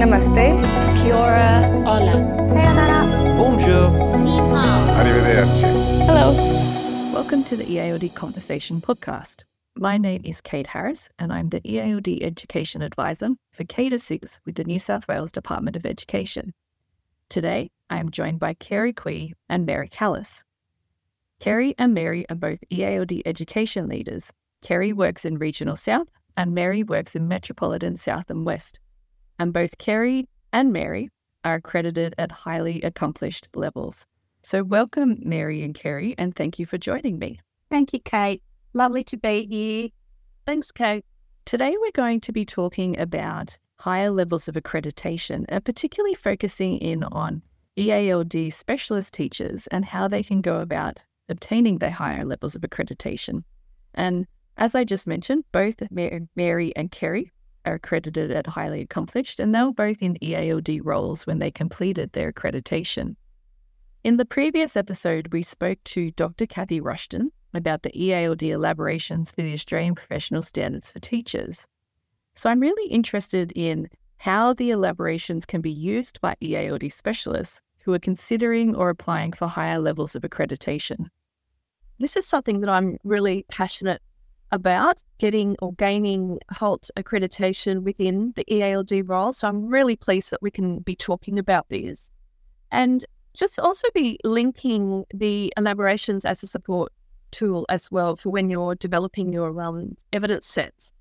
Namaste. 0.00 0.32
Kia 1.02 1.14
ora. 1.14 1.68
Hola. 1.84 2.46
Sayonara. 2.48 3.36
Bonjour. 3.36 3.90
Ni. 4.18 4.30
Arrivederci. 4.96 6.06
Hello. 6.06 6.32
Welcome 7.12 7.44
to 7.44 7.54
the 7.54 7.64
EALD 7.64 8.14
Conversation 8.14 8.80
podcast. 8.80 9.44
My 9.76 9.98
name 9.98 10.22
is 10.24 10.40
Kate 10.40 10.66
Harris, 10.66 11.10
and 11.18 11.30
I'm 11.30 11.50
the 11.50 11.60
EALD 11.60 12.22
Education 12.22 12.80
Advisor 12.80 13.32
for 13.52 13.64
K 13.64 13.94
6 13.94 14.40
with 14.46 14.54
the 14.54 14.64
New 14.64 14.78
South 14.78 15.06
Wales 15.06 15.32
Department 15.32 15.76
of 15.76 15.84
Education. 15.84 16.54
Today, 17.28 17.70
I 17.90 17.98
am 17.98 18.10
joined 18.10 18.40
by 18.40 18.54
Kerrie 18.54 18.94
Quee 18.94 19.34
and 19.50 19.66
Mary 19.66 19.90
Kallas. 19.90 20.44
Kerrie 21.40 21.74
and 21.76 21.92
Mary 21.92 22.24
are 22.30 22.36
both 22.36 22.60
EALD 22.72 23.20
education 23.26 23.86
leaders. 23.86 24.32
Kerrie 24.62 24.94
works 24.94 25.26
in 25.26 25.36
Regional 25.36 25.76
South, 25.76 26.08
and 26.38 26.54
Mary 26.54 26.82
works 26.82 27.14
in 27.14 27.28
Metropolitan 27.28 27.98
South 27.98 28.30
and 28.30 28.46
West. 28.46 28.80
And 29.40 29.54
both 29.54 29.78
Kerrie 29.78 30.28
and 30.52 30.70
Mary 30.70 31.08
are 31.44 31.54
accredited 31.54 32.14
at 32.18 32.30
highly 32.30 32.82
accomplished 32.82 33.48
levels. 33.54 34.06
So, 34.42 34.62
welcome, 34.62 35.16
Mary 35.22 35.62
and 35.62 35.74
Kerrie, 35.74 36.14
and 36.18 36.36
thank 36.36 36.58
you 36.58 36.66
for 36.66 36.76
joining 36.76 37.18
me. 37.18 37.40
Thank 37.70 37.94
you, 37.94 38.00
Kate. 38.00 38.42
Lovely 38.74 39.02
to 39.04 39.16
be 39.16 39.46
here. 39.46 39.88
Thanks, 40.44 40.70
Kate. 40.70 41.06
Today, 41.46 41.74
we're 41.80 41.90
going 41.92 42.20
to 42.20 42.32
be 42.32 42.44
talking 42.44 43.00
about 43.00 43.56
higher 43.78 44.10
levels 44.10 44.46
of 44.46 44.56
accreditation 44.56 45.46
and 45.48 45.64
particularly 45.64 46.14
focusing 46.14 46.76
in 46.76 47.02
on 47.04 47.40
EALD 47.78 48.52
specialist 48.52 49.14
teachers 49.14 49.66
and 49.68 49.86
how 49.86 50.06
they 50.06 50.22
can 50.22 50.42
go 50.42 50.60
about 50.60 50.98
obtaining 51.30 51.78
their 51.78 51.90
higher 51.90 52.26
levels 52.26 52.54
of 52.54 52.60
accreditation. 52.60 53.44
And 53.94 54.26
as 54.58 54.74
I 54.74 54.84
just 54.84 55.06
mentioned, 55.06 55.44
both 55.50 55.82
Mary 55.90 56.76
and 56.76 56.90
Kerrie 56.92 57.32
are 57.64 57.74
accredited 57.74 58.30
at 58.30 58.46
highly 58.46 58.80
accomplished, 58.80 59.40
and 59.40 59.54
they 59.54 59.62
were 59.62 59.72
both 59.72 60.02
in 60.02 60.16
EALD 60.22 60.80
roles 60.82 61.26
when 61.26 61.38
they 61.38 61.50
completed 61.50 62.12
their 62.12 62.32
accreditation. 62.32 63.16
In 64.02 64.16
the 64.16 64.24
previous 64.24 64.76
episode, 64.76 65.32
we 65.32 65.42
spoke 65.42 65.78
to 65.84 66.10
Dr. 66.12 66.46
Kathy 66.46 66.80
Rushton 66.80 67.30
about 67.52 67.82
the 67.82 67.90
EALD 67.90 68.42
elaborations 68.42 69.32
for 69.32 69.42
the 69.42 69.52
Australian 69.52 69.94
Professional 69.94 70.42
Standards 70.42 70.90
for 70.90 71.00
Teachers. 71.00 71.66
So 72.34 72.48
I'm 72.48 72.60
really 72.60 72.90
interested 72.90 73.52
in 73.54 73.88
how 74.16 74.54
the 74.54 74.70
elaborations 74.70 75.46
can 75.46 75.60
be 75.60 75.70
used 75.70 76.20
by 76.20 76.36
EALD 76.42 76.90
specialists 76.92 77.60
who 77.80 77.92
are 77.92 77.98
considering 77.98 78.74
or 78.74 78.90
applying 78.90 79.32
for 79.32 79.48
higher 79.48 79.78
levels 79.78 80.14
of 80.14 80.22
accreditation. 80.22 81.08
This 81.98 82.16
is 82.16 82.26
something 82.26 82.60
that 82.60 82.70
I'm 82.70 82.96
really 83.04 83.44
passionate 83.50 84.00
about 84.52 85.02
getting 85.18 85.56
or 85.62 85.72
gaining 85.74 86.38
HALT 86.50 86.90
accreditation 86.96 87.82
within 87.82 88.32
the 88.36 88.44
EALD 88.50 89.08
role. 89.08 89.32
So 89.32 89.48
I'm 89.48 89.66
really 89.66 89.96
pleased 89.96 90.30
that 90.32 90.42
we 90.42 90.50
can 90.50 90.80
be 90.80 90.96
talking 90.96 91.38
about 91.38 91.68
these. 91.68 92.10
And 92.72 93.04
just 93.34 93.58
also 93.58 93.88
be 93.94 94.18
linking 94.24 95.04
the 95.14 95.52
elaborations 95.56 96.24
as 96.24 96.42
a 96.42 96.46
support 96.46 96.92
tool 97.30 97.64
as 97.68 97.90
well 97.90 98.16
for 98.16 98.30
when 98.30 98.50
you're 98.50 98.74
developing 98.74 99.32
your 99.32 99.60
um, 99.60 99.94
evidence 100.12 100.46
sets. 100.46 100.92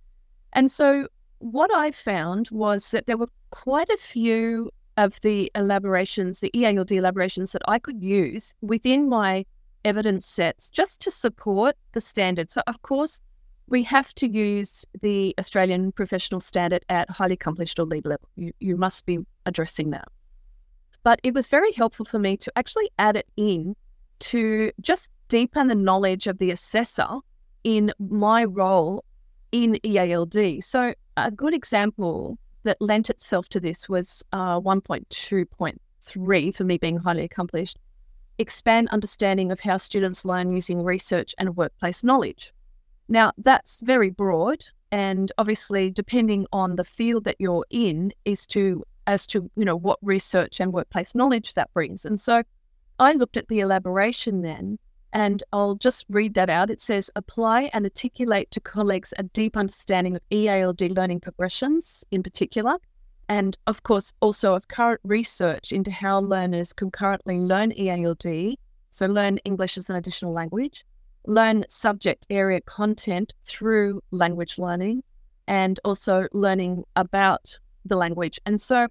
And 0.54 0.70
so 0.70 1.08
what 1.40 1.74
I 1.74 1.92
found 1.92 2.50
was 2.52 2.92
that 2.92 3.08
there 3.08 3.18
were 3.18 3.30
quite 3.52 3.90
a 3.90 3.98
few 3.98 4.72
of 4.98 5.20
the 5.22 5.52
elaborations, 5.56 6.42
the 6.42 6.52
EALD 6.54 6.92
elaborations 6.92 7.54
that 7.54 7.62
I 7.68 7.80
could 7.80 8.04
use 8.04 8.54
within 8.62 9.10
my 9.10 9.46
evidence 9.86 10.26
sets 10.26 10.70
just 10.70 11.02
to 11.02 11.12
support 11.12 11.76
the 11.94 12.02
standard. 12.02 12.52
So, 12.52 12.62
of 12.68 12.82
course, 12.82 13.22
we 13.70 13.84
have 13.84 14.14
to 14.16 14.28
use 14.28 14.86
the 15.02 15.34
Australian 15.40 15.92
professional 15.92 16.40
standard 16.40 16.84
at 16.90 17.10
highly 17.10 17.34
accomplished 17.34 17.80
or 17.80 17.86
lead 17.86 18.06
level. 18.06 18.28
You, 18.36 18.52
you 18.60 18.76
must 18.76 19.06
be 19.06 19.20
addressing 19.46 19.92
that. 19.92 20.08
But 21.04 21.20
it 21.24 21.34
was 21.34 21.48
very 21.48 21.72
helpful 21.74 22.06
for 22.06 22.20
me 22.20 22.36
to 22.38 22.52
actually 22.56 22.90
add 22.98 23.16
it 23.16 23.28
in 23.38 23.76
to 24.20 24.72
just 24.82 25.12
deepen 25.28 25.68
the 25.68 25.76
knowledge 25.76 26.28
of 26.28 26.40
the 26.40 26.52
assessor 26.52 27.08
in 27.64 27.92
my 28.00 28.44
role 28.44 29.06
in 29.52 29.78
EALD. 29.84 30.64
So, 30.64 30.94
a 31.16 31.32
good 31.32 31.54
example 31.54 32.38
that 32.64 32.78
lent 32.82 33.10
itself 33.10 33.50
to 33.50 33.60
this 33.60 33.88
was 33.88 34.24
uh, 34.34 34.60
1.2.3 34.60 36.56
for 36.56 36.64
me 36.64 36.78
being 36.78 36.98
highly 36.98 37.24
accomplished 37.24 37.78
expand 38.40 38.88
understanding 38.90 39.52
of 39.52 39.60
how 39.60 39.78
students 39.78 40.26
learn 40.26 40.54
using 40.54 40.82
research 40.82 41.36
and 41.38 41.56
workplace 41.58 42.04
knowledge. 42.04 42.54
Now, 43.12 43.32
that's 43.40 43.80
very 43.80 44.12
broad, 44.12 44.64
and 44.92 45.32
obviously, 45.40 45.90
depending 45.90 46.46
on 46.54 46.76
the 46.76 46.84
field 46.84 47.24
that 47.24 47.38
you're 47.40 47.66
in, 47.72 48.14
is 48.24 48.46
to 48.48 48.84
as 49.08 49.26
to 49.26 49.50
you 49.56 49.66
know 49.66 49.76
what 49.76 49.98
research 50.04 50.60
and 50.60 50.72
workplace 50.72 51.16
knowledge 51.16 51.56
that 51.56 51.74
brings. 51.74 52.06
And 52.06 52.20
so, 52.20 52.44
I 53.00 53.14
looked 53.14 53.36
at 53.36 53.48
the 53.48 53.62
elaboration 53.62 54.44
then, 54.44 54.78
and 55.12 55.42
I'll 55.52 55.74
just 55.74 56.06
read 56.10 56.36
that 56.36 56.52
out. 56.52 56.70
It 56.70 56.80
says, 56.80 57.10
apply 57.16 57.72
and 57.74 57.84
articulate 57.84 58.52
to 58.52 58.60
colleagues 58.60 59.12
a 59.18 59.24
deep 59.24 59.58
understanding 59.58 60.16
of 60.16 60.22
EALD 60.30 60.96
learning 60.96 61.22
progressions 61.22 62.04
in 62.12 62.22
particular, 62.22 62.76
and 63.28 63.58
of 63.66 63.82
course, 63.82 64.14
also 64.22 64.54
of 64.54 64.68
current 64.68 65.02
research 65.04 65.72
into 65.72 65.90
how 65.90 66.20
learners 66.20 66.74
concurrently 66.74 67.40
learn 67.40 67.72
EALD, 67.72 68.54
so 68.92 69.08
learn 69.08 69.40
English 69.40 69.80
as 69.80 69.90
an 69.90 69.96
additional 69.96 70.32
language, 70.32 70.86
learn 71.26 71.66
subject 71.70 72.26
area 72.30 72.62
content 72.62 73.34
through 73.46 74.02
language 74.12 74.58
learning, 74.58 75.04
and 75.48 75.80
also 75.84 76.28
learning 76.32 76.84
about 76.96 77.60
the 77.86 77.96
language. 77.96 78.40
And 78.46 78.62
so 78.62 78.88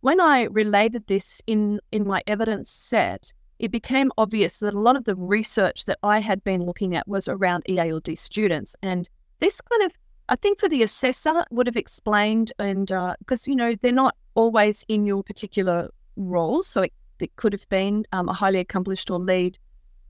when 0.00 0.20
I 0.20 0.44
related 0.50 1.06
this 1.06 1.40
in, 1.46 1.80
in 1.90 2.06
my 2.06 2.22
evidence 2.26 2.70
set, 2.70 3.32
it 3.58 3.70
became 3.70 4.10
obvious 4.18 4.58
that 4.58 4.74
a 4.74 4.80
lot 4.80 4.96
of 4.96 5.04
the 5.04 5.14
research 5.16 5.86
that 5.86 5.98
I 6.02 6.18
had 6.18 6.44
been 6.44 6.66
looking 6.66 6.94
at 6.94 7.08
was 7.08 7.28
around 7.28 7.64
EALD 7.68 8.18
students. 8.18 8.76
And 8.82 9.08
this 9.40 9.60
kind 9.60 9.82
of, 9.84 9.92
I 10.28 10.36
think 10.36 10.58
for 10.58 10.68
the 10.68 10.82
assessor 10.82 11.44
would 11.50 11.66
have 11.66 11.76
explained, 11.76 12.52
and 12.58 12.88
because, 13.20 13.48
uh, 13.48 13.50
you 13.50 13.56
know, 13.56 13.74
they're 13.80 13.92
not 13.92 14.14
always 14.34 14.84
in 14.88 15.06
your 15.06 15.22
particular 15.22 15.88
role. 16.16 16.62
So 16.62 16.82
it, 16.82 16.92
it 17.20 17.34
could 17.36 17.52
have 17.52 17.68
been 17.68 18.04
um, 18.12 18.28
a 18.28 18.34
highly 18.34 18.58
accomplished 18.58 19.10
or 19.10 19.18
lead 19.18 19.58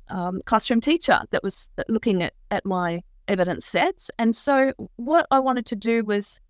um, 0.08 0.40
classroom 0.46 0.80
teacher 0.80 1.20
that 1.30 1.42
was 1.42 1.70
looking 1.88 2.22
at, 2.22 2.34
at 2.50 2.64
my 2.64 3.02
evidence 3.28 3.64
sets. 3.64 4.10
And 4.18 4.34
so 4.34 4.72
what 4.96 5.26
I 5.30 5.38
wanted 5.40 5.66
to 5.66 5.76
do 5.76 6.04
was 6.04 6.40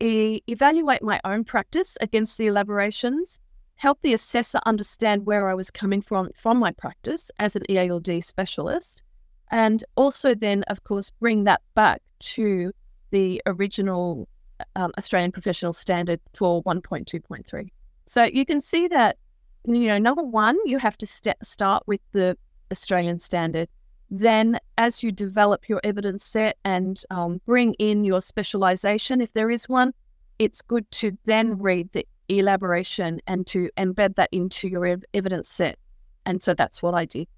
e- 0.00 0.40
evaluate 0.46 1.02
my 1.02 1.20
own 1.24 1.44
practice 1.44 1.96
against 2.00 2.38
the 2.38 2.46
elaborations 2.46 3.40
help 3.78 4.02
the 4.02 4.12
assessor 4.12 4.58
understand 4.66 5.24
where 5.24 5.48
I 5.48 5.54
was 5.54 5.70
coming 5.70 6.02
from 6.02 6.30
from 6.34 6.58
my 6.58 6.72
practice 6.72 7.30
as 7.38 7.56
an 7.56 7.62
EALD 7.68 8.22
specialist, 8.22 9.02
and 9.50 9.82
also 9.96 10.34
then, 10.34 10.64
of 10.64 10.84
course, 10.84 11.10
bring 11.10 11.44
that 11.44 11.62
back 11.74 12.02
to 12.18 12.72
the 13.10 13.40
original 13.46 14.28
um, 14.76 14.92
Australian 14.98 15.32
professional 15.32 15.72
standard 15.72 16.20
for 16.34 16.62
1.2.3. 16.64 17.68
So 18.06 18.24
you 18.24 18.44
can 18.44 18.60
see 18.60 18.88
that, 18.88 19.16
you 19.64 19.86
know, 19.86 19.98
number 19.98 20.24
one, 20.24 20.58
you 20.64 20.78
have 20.78 20.98
to 20.98 21.06
st- 21.06 21.36
start 21.42 21.84
with 21.86 22.00
the 22.12 22.36
Australian 22.70 23.18
standard. 23.18 23.68
Then, 24.10 24.58
as 24.78 25.02
you 25.02 25.12
develop 25.12 25.68
your 25.68 25.80
evidence 25.84 26.24
set 26.24 26.56
and 26.64 27.02
um, 27.10 27.40
bring 27.44 27.74
in 27.74 28.04
your 28.04 28.20
specialization, 28.20 29.20
if 29.20 29.32
there 29.34 29.50
is 29.50 29.68
one, 29.68 29.92
it's 30.38 30.62
good 30.62 30.90
to 30.92 31.16
then 31.24 31.58
read 31.58 31.92
the 31.92 32.06
elaboration 32.28 33.20
and 33.26 33.46
to 33.48 33.70
embed 33.76 34.14
that 34.14 34.28
into 34.32 34.68
your 34.68 34.86
ev- 34.86 35.04
evidence 35.12 35.48
set. 35.48 35.78
And 36.24 36.42
so 36.42 36.54
that's 36.54 36.82
what 36.82 36.94
I 36.94 37.04
did. 37.04 37.28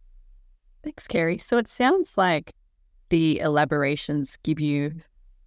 Thanks, 0.83 1.07
Kerrie. 1.07 1.39
So 1.39 1.59
it 1.59 1.69
sounds 1.69 2.17
like 2.17 2.53
the 3.09 3.41
elaborations 3.41 4.39
give 4.43 4.61
you 4.61 4.93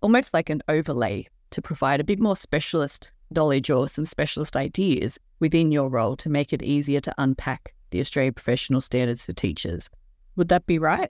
almost 0.01 0.33
like 0.33 0.49
an 0.49 0.61
overlay 0.67 1.27
to 1.51 1.61
provide 1.61 1.99
a 1.99 2.03
bit 2.03 2.19
more 2.19 2.35
specialist 2.35 3.11
knowledge 3.31 3.69
or 3.69 3.87
some 3.87 4.05
specialist 4.05 4.55
ideas 4.55 5.19
within 5.39 5.71
your 5.71 5.89
role 5.89 6.15
to 6.17 6.29
make 6.29 6.53
it 6.53 6.61
easier 6.61 6.99
to 6.99 7.13
unpack 7.17 7.73
the 7.93 8.01
Australian 8.01 8.33
Professional 8.33 8.81
Standards 8.81 9.25
for 9.25 9.33
Teachers. 9.33 9.89
Would 10.35 10.49
that 10.49 10.65
be 10.65 10.79
right? 10.79 11.09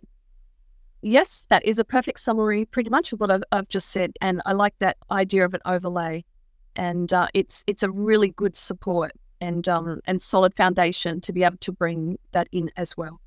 Yes, 1.02 1.48
that 1.50 1.66
is 1.66 1.80
a 1.80 1.84
perfect 1.84 2.20
summary, 2.20 2.66
pretty 2.66 2.90
much 2.90 3.14
of 3.14 3.20
what 3.20 3.32
I've, 3.32 3.44
I've 3.52 3.68
just 3.70 3.90
said. 3.90 4.12
And 4.22 4.42
I 4.46 4.52
like 4.52 4.78
that 4.80 4.98
idea 5.10 5.46
of 5.46 5.54
an 5.54 5.62
overlay 5.66 6.24
and 6.76 7.14
uh, 7.14 7.28
it's 7.34 7.64
it's 7.68 7.84
a 7.84 7.90
really 7.90 8.30
good 8.30 8.56
support 8.56 9.12
and 9.42 9.68
um, 9.70 10.02
and 10.06 10.22
solid 10.22 10.56
foundation 10.56 11.22
to 11.22 11.34
be 11.34 11.44
able 11.44 11.58
to 11.58 11.72
bring 11.72 12.18
that 12.32 12.48
in 12.52 12.72
as 12.78 12.98
well. 12.98 13.20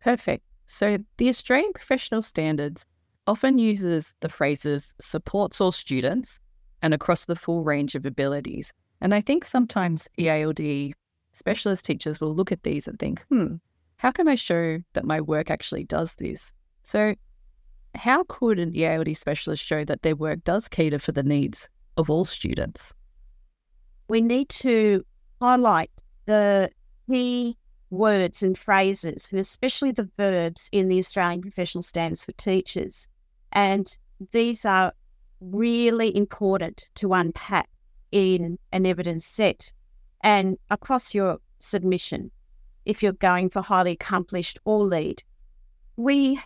Perfect. 0.00 0.44
So 0.66 0.98
the 1.18 1.28
Australian 1.28 1.72
Professional 1.72 2.22
Standards 2.22 2.86
often 3.26 3.58
uses 3.58 4.14
the 4.20 4.28
phrases 4.28 4.94
supports 5.00 5.60
all 5.60 5.72
students 5.72 6.40
and 6.80 6.94
across 6.94 7.26
the 7.26 7.36
full 7.36 7.62
range 7.62 7.94
of 7.94 8.06
abilities. 8.06 8.72
And 9.00 9.14
I 9.14 9.20
think 9.20 9.44
sometimes 9.44 10.08
EALD 10.18 10.92
specialist 11.32 11.84
teachers 11.84 12.20
will 12.20 12.34
look 12.34 12.52
at 12.52 12.62
these 12.62 12.86
and 12.86 12.98
think, 12.98 13.22
hmm, 13.28 13.56
how 13.96 14.10
can 14.10 14.28
I 14.28 14.34
show 14.34 14.78
that 14.92 15.04
my 15.04 15.20
work 15.20 15.50
actually 15.50 15.84
does 15.84 16.16
this? 16.16 16.52
So, 16.82 17.14
how 17.94 18.24
could 18.24 18.58
an 18.58 18.72
EALD 18.72 19.16
specialist 19.16 19.64
show 19.64 19.84
that 19.84 20.02
their 20.02 20.16
work 20.16 20.44
does 20.44 20.68
cater 20.68 20.98
for 20.98 21.12
the 21.12 21.22
needs 21.22 21.68
of 21.96 22.08
all 22.08 22.24
students? 22.24 22.94
we 24.12 24.20
need 24.20 24.48
to 24.50 25.02
highlight 25.40 25.90
the 26.26 26.70
key 27.08 27.56
words 27.88 28.42
and 28.42 28.58
phrases, 28.58 29.30
and 29.32 29.40
especially 29.40 29.90
the 29.90 30.10
verbs 30.18 30.68
in 30.70 30.88
the 30.88 30.98
Australian 30.98 31.40
Professional 31.40 31.80
Standards 31.80 32.26
for 32.26 32.32
Teachers. 32.32 33.08
And 33.52 33.96
these 34.32 34.66
are 34.66 34.92
really 35.40 36.14
important 36.14 36.88
to 36.96 37.14
unpack 37.14 37.70
in 38.10 38.58
an 38.70 38.84
evidence 38.84 39.24
set 39.24 39.72
and 40.22 40.56
across 40.70 41.14
your 41.14 41.38
submission 41.58 42.30
if 42.84 43.02
you're 43.02 43.12
going 43.12 43.48
for 43.48 43.62
highly 43.62 43.92
accomplished 43.92 44.58
or 44.64 44.84
lead. 44.84 45.22
We 45.96 46.40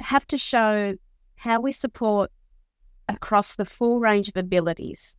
have 0.00 0.26
to 0.28 0.38
show 0.38 0.94
how 1.36 1.60
we 1.60 1.72
support 1.72 2.30
across 3.08 3.56
the 3.56 3.64
full 3.64 4.00
range 4.00 4.28
of 4.28 4.36
abilities. 4.36 5.16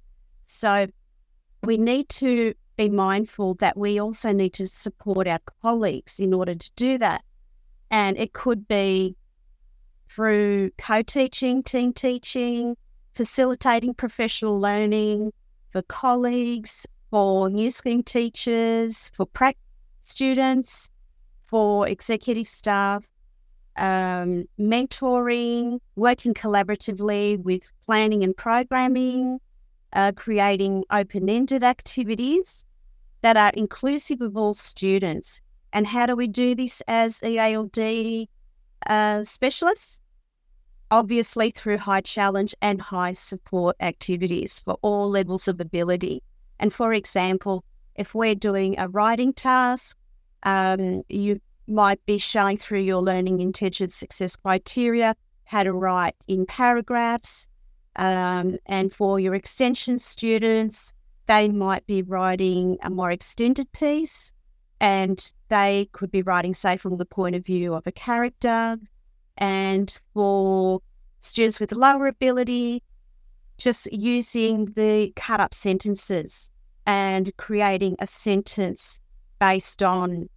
So 0.47 0.87
we 1.63 1.77
need 1.77 2.09
to 2.09 2.53
be 2.77 2.89
mindful 2.89 3.55
that 3.55 3.77
we 3.77 3.99
also 3.99 4.31
need 4.31 4.53
to 4.53 4.67
support 4.67 5.27
our 5.27 5.39
colleagues 5.61 6.19
in 6.19 6.33
order 6.33 6.55
to 6.55 6.71
do 6.75 6.97
that. 6.97 7.23
And 7.91 8.17
it 8.17 8.33
could 8.33 8.67
be 8.67 9.15
through 10.09 10.71
co 10.77 11.01
teaching, 11.01 11.61
team 11.63 11.93
teaching, 11.93 12.75
facilitating 13.15 13.93
professional 13.93 14.59
learning 14.59 15.33
for 15.71 15.81
colleagues, 15.83 16.87
for 17.09 17.49
new 17.49 17.71
scheme 17.71 18.03
teachers, 18.03 19.11
for 19.15 19.25
prac 19.25 19.57
students, 20.03 20.89
for 21.47 21.87
executive 21.87 22.47
staff, 22.47 23.05
um, 23.77 24.45
mentoring, 24.59 25.79
working 25.95 26.33
collaboratively 26.33 27.41
with 27.43 27.71
planning 27.85 28.23
and 28.23 28.35
programming, 28.35 29.39
uh, 29.93 30.11
creating 30.15 30.83
open 30.91 31.29
ended 31.29 31.63
activities 31.63 32.65
that 33.21 33.37
are 33.37 33.51
inclusive 33.53 34.21
of 34.21 34.37
all 34.37 34.53
students. 34.53 35.41
And 35.73 35.87
how 35.87 36.05
do 36.05 36.15
we 36.15 36.27
do 36.27 36.55
this 36.55 36.81
as 36.87 37.19
EALD 37.21 38.27
uh, 38.87 39.23
specialists? 39.23 40.01
Obviously, 40.91 41.51
through 41.51 41.77
high 41.77 42.01
challenge 42.01 42.55
and 42.61 42.81
high 42.81 43.11
support 43.11 43.75
activities 43.79 44.59
for 44.59 44.77
all 44.81 45.09
levels 45.09 45.47
of 45.47 45.59
ability. 45.59 46.23
And 46.59 46.73
for 46.73 46.93
example, 46.93 47.63
if 47.95 48.13
we're 48.13 48.35
doing 48.35 48.79
a 48.79 48.87
writing 48.87 49.33
task, 49.33 49.97
um, 50.43 51.03
you 51.09 51.39
might 51.67 52.03
be 52.05 52.17
showing 52.17 52.57
through 52.57 52.79
your 52.79 53.01
learning 53.01 53.39
intention 53.39 53.89
success 53.89 54.35
criteria 54.35 55.15
how 55.43 55.63
to 55.63 55.73
write 55.73 56.15
in 56.27 56.45
paragraphs. 56.45 57.47
Um, 57.95 58.57
and 58.65 58.91
for 58.91 59.19
your 59.19 59.35
extension 59.35 59.99
students, 59.99 60.93
they 61.25 61.49
might 61.49 61.85
be 61.85 62.01
writing 62.01 62.77
a 62.81 62.89
more 62.89 63.11
extended 63.11 63.71
piece 63.71 64.33
and 64.79 65.33
they 65.49 65.89
could 65.91 66.11
be 66.11 66.21
writing, 66.21 66.53
say, 66.53 66.77
from 66.77 66.97
the 66.97 67.05
point 67.05 67.35
of 67.35 67.45
view 67.45 67.73
of 67.73 67.85
a 67.85 67.91
character. 67.91 68.77
And 69.37 69.99
for 70.13 70.81
students 71.19 71.59
with 71.59 71.71
lower 71.71 72.07
ability, 72.07 72.83
just 73.59 73.91
using 73.91 74.65
the 74.65 75.13
cut 75.15 75.39
up 75.39 75.53
sentences 75.53 76.49
and 76.85 77.35
creating 77.37 77.95
a 77.99 78.07
sentence 78.07 78.99
based 79.39 79.83
on 79.83 80.27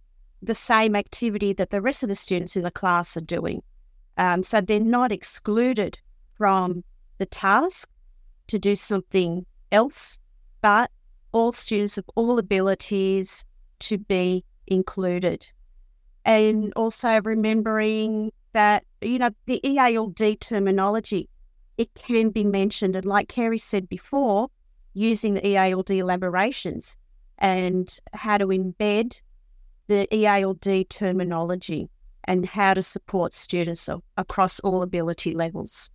the 0.41 0.53
same 0.53 0.95
activity 0.95 1.53
that 1.53 1.69
the 1.69 1.81
rest 1.81 2.03
of 2.03 2.09
the 2.09 2.15
students 2.15 2.55
in 2.55 2.63
the 2.63 2.71
class 2.71 3.17
are 3.17 3.21
doing. 3.21 3.63
Um, 4.17 4.43
so 4.43 4.61
they're 4.61 4.79
not 4.79 5.11
excluded 5.11 5.97
from 6.37 6.83
the 7.17 7.25
task 7.25 7.89
to 8.47 8.59
do 8.59 8.75
something 8.75 9.45
else, 9.71 10.19
but 10.61 10.91
all 11.31 11.51
students 11.51 11.97
of 11.97 12.05
all 12.15 12.37
abilities 12.37 13.45
to 13.79 13.97
be 13.97 14.43
included. 14.67 15.49
And 16.25 16.71
also 16.75 17.21
remembering 17.21 18.31
that, 18.53 18.85
you 19.01 19.19
know, 19.19 19.29
the 19.45 19.59
EALD 19.63 20.39
terminology, 20.39 21.29
it 21.77 21.93
can 21.93 22.29
be 22.29 22.43
mentioned. 22.43 22.95
And 22.95 23.05
like 23.05 23.27
Kerrie 23.27 23.57
said 23.57 23.89
before, 23.89 24.49
using 24.93 25.33
the 25.33 25.41
EALD 25.41 25.89
elaborations 25.89 26.95
and 27.37 27.99
how 28.13 28.37
to 28.37 28.47
embed 28.47 29.21
the 29.87 30.07
EALD 30.11 30.87
terminology 30.89 31.89
and 32.25 32.45
how 32.45 32.73
to 32.73 32.81
support 32.81 33.33
students 33.33 33.89
across 34.17 34.59
all 34.61 34.81
ability 34.81 35.33
levels. 35.33 35.89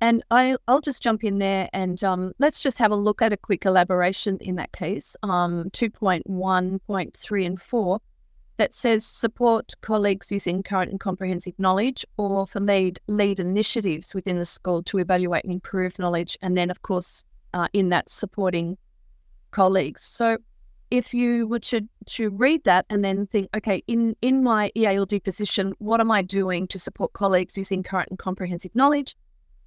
And 0.00 0.22
I, 0.30 0.56
will 0.68 0.80
just 0.80 1.02
jump 1.02 1.24
in 1.24 1.38
there 1.38 1.70
and 1.72 2.02
um, 2.04 2.32
let's 2.38 2.60
just 2.60 2.78
have 2.78 2.90
a 2.90 2.96
look 2.96 3.22
at 3.22 3.32
a 3.32 3.36
quick 3.36 3.64
elaboration 3.64 4.36
in 4.40 4.56
that 4.56 4.72
case, 4.72 5.16
um, 5.22 5.70
2.1.3 5.70 7.46
and 7.46 7.62
4, 7.62 8.00
that 8.56 8.72
says 8.72 9.04
support 9.04 9.72
colleagues 9.82 10.32
using 10.32 10.62
current 10.62 10.90
and 10.90 11.00
comprehensive 11.00 11.54
knowledge 11.58 12.06
or 12.16 12.46
for 12.46 12.60
lead, 12.60 12.98
lead 13.06 13.38
initiatives 13.38 14.14
within 14.14 14.38
the 14.38 14.44
school 14.44 14.82
to 14.84 14.98
evaluate 14.98 15.44
and 15.44 15.52
improve 15.52 15.98
knowledge. 15.98 16.38
And 16.40 16.56
then, 16.56 16.70
of 16.70 16.82
course, 16.82 17.24
uh, 17.52 17.68
in 17.72 17.90
that 17.90 18.08
supporting 18.08 18.78
colleagues. 19.50 20.02
So 20.02 20.38
if 20.90 21.12
you 21.12 21.46
were 21.46 21.58
to, 21.58 21.82
to 22.06 22.30
read 22.30 22.64
that 22.64 22.86
and 22.88 23.04
then 23.04 23.26
think, 23.26 23.48
okay, 23.56 23.82
in, 23.86 24.16
in 24.22 24.42
my 24.42 24.70
EALD 24.76 25.22
position, 25.22 25.74
what 25.78 26.00
am 26.00 26.10
I 26.10 26.22
doing 26.22 26.66
to 26.68 26.78
support 26.78 27.12
colleagues 27.12 27.58
using 27.58 27.82
current 27.82 28.08
and 28.10 28.18
comprehensive 28.18 28.74
knowledge? 28.74 29.16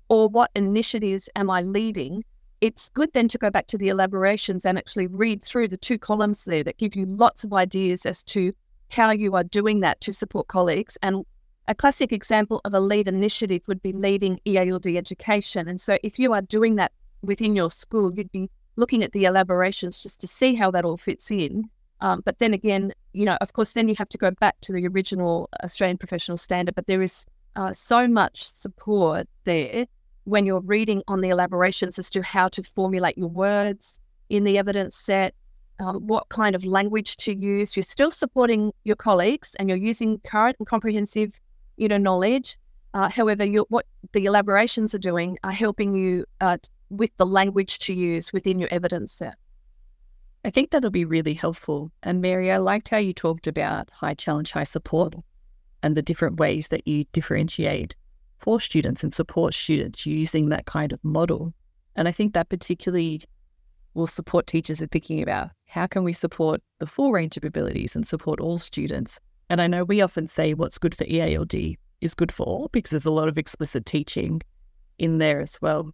Or 0.07 0.27
what 0.27 0.49
initiatives 0.55 1.29
am 1.35 1.49
I 1.49 1.61
leading? 1.61 2.23
It's 2.61 2.89
good 2.89 3.13
then 3.13 3.27
to 3.29 3.37
go 3.37 3.51
back 3.51 3.67
to 3.67 3.77
the 3.77 3.89
elaborations 3.89 4.65
and 4.65 4.77
actually 4.77 5.07
read 5.07 5.43
through 5.43 5.67
the 5.67 5.77
two 5.77 5.97
columns 5.97 6.45
there 6.45 6.63
that 6.63 6.77
give 6.77 6.95
you 6.95 7.05
lots 7.05 7.43
of 7.43 7.53
ideas 7.53 8.05
as 8.05 8.23
to 8.23 8.53
how 8.91 9.11
you 9.11 9.35
are 9.35 9.43
doing 9.43 9.79
that 9.81 10.01
to 10.01 10.13
support 10.13 10.47
colleagues. 10.47 10.97
And 11.01 11.25
a 11.67 11.75
classic 11.75 12.11
example 12.11 12.61
of 12.65 12.73
a 12.73 12.79
lead 12.79 13.07
initiative 13.07 13.61
would 13.67 13.81
be 13.81 13.93
leading 13.93 14.39
EALD 14.45 14.97
education. 14.97 15.67
And 15.67 15.79
so 15.79 15.97
if 16.03 16.17
you 16.17 16.33
are 16.33 16.41
doing 16.41 16.75
that 16.75 16.91
within 17.21 17.55
your 17.55 17.69
school, 17.69 18.13
you'd 18.13 18.31
be 18.31 18.49
looking 18.75 19.03
at 19.03 19.11
the 19.11 19.25
elaborations 19.25 20.01
just 20.01 20.19
to 20.21 20.27
see 20.27 20.55
how 20.55 20.71
that 20.71 20.85
all 20.85 20.97
fits 20.97 21.29
in. 21.29 21.69
Um, 22.01 22.21
but 22.25 22.39
then 22.39 22.53
again, 22.53 22.93
you 23.13 23.25
know, 23.25 23.37
of 23.41 23.53
course, 23.53 23.73
then 23.73 23.89
you 23.89 23.95
have 23.97 24.09
to 24.09 24.17
go 24.17 24.31
back 24.31 24.59
to 24.61 24.73
the 24.73 24.87
original 24.87 25.49
Australian 25.63 25.97
professional 25.97 26.37
standard. 26.37 26.75
But 26.75 26.87
there 26.87 27.01
is 27.01 27.25
uh, 27.55 27.73
so 27.73 28.07
much 28.07 28.45
support 28.45 29.27
there 29.43 29.85
when 30.23 30.45
you're 30.45 30.61
reading 30.61 31.03
on 31.07 31.21
the 31.21 31.29
elaborations 31.29 31.99
as 31.99 32.09
to 32.11 32.21
how 32.21 32.47
to 32.49 32.63
formulate 32.63 33.17
your 33.17 33.29
words 33.29 33.99
in 34.29 34.43
the 34.43 34.57
evidence 34.57 34.95
set, 34.95 35.33
um, 35.79 36.07
what 36.07 36.29
kind 36.29 36.55
of 36.55 36.65
language 36.65 37.17
to 37.17 37.35
use. 37.35 37.75
You're 37.75 37.83
still 37.83 38.11
supporting 38.11 38.71
your 38.83 38.95
colleagues 38.95 39.55
and 39.55 39.69
you're 39.69 39.77
using 39.77 40.19
current 40.19 40.57
and 40.59 40.67
comprehensive, 40.67 41.39
you 41.77 41.87
know, 41.87 41.97
knowledge. 41.97 42.57
Uh, 42.93 43.09
however, 43.09 43.45
what 43.69 43.85
the 44.13 44.25
elaborations 44.25 44.95
are 44.95 44.99
doing 44.99 45.37
are 45.43 45.51
helping 45.51 45.93
you 45.93 46.25
uh, 46.41 46.57
with 46.89 47.15
the 47.17 47.25
language 47.25 47.79
to 47.79 47.93
use 47.93 48.33
within 48.33 48.59
your 48.59 48.69
evidence 48.71 49.11
set. 49.11 49.35
I 50.45 50.49
think 50.49 50.71
that'll 50.71 50.89
be 50.89 51.05
really 51.05 51.33
helpful. 51.33 51.91
And 52.01 52.21
Mary, 52.21 52.51
I 52.51 52.57
liked 52.57 52.89
how 52.89 52.97
you 52.97 53.13
talked 53.13 53.45
about 53.45 53.89
high 53.91 54.13
challenge, 54.13 54.51
high 54.51 54.63
support 54.63 55.15
and 55.83 55.95
the 55.95 56.01
different 56.01 56.39
ways 56.39 56.69
that 56.69 56.87
you 56.87 57.05
differentiate 57.11 57.95
for 58.39 58.59
students 58.59 59.03
and 59.03 59.13
support 59.13 59.53
students 59.53 60.05
using 60.05 60.49
that 60.49 60.65
kind 60.65 60.93
of 60.93 61.03
model. 61.03 61.53
And 61.95 62.07
I 62.07 62.11
think 62.11 62.33
that 62.33 62.49
particularly 62.49 63.21
will 63.93 64.07
support 64.07 64.47
teachers 64.47 64.81
in 64.81 64.87
thinking 64.89 65.21
about 65.21 65.49
how 65.65 65.87
can 65.87 66.03
we 66.03 66.13
support 66.13 66.61
the 66.79 66.87
full 66.87 67.11
range 67.11 67.37
of 67.37 67.45
abilities 67.45 67.95
and 67.95 68.07
support 68.07 68.39
all 68.39 68.57
students. 68.57 69.19
And 69.49 69.61
I 69.61 69.67
know 69.67 69.83
we 69.83 70.01
often 70.01 70.27
say 70.27 70.53
what's 70.53 70.77
good 70.77 70.95
for 70.95 71.05
EALD 71.05 71.75
is 72.01 72.15
good 72.15 72.31
for 72.31 72.43
all 72.45 72.69
because 72.71 72.91
there's 72.91 73.05
a 73.05 73.11
lot 73.11 73.27
of 73.27 73.37
explicit 73.37 73.85
teaching 73.85 74.41
in 74.97 75.17
there 75.17 75.39
as 75.39 75.59
well. 75.61 75.91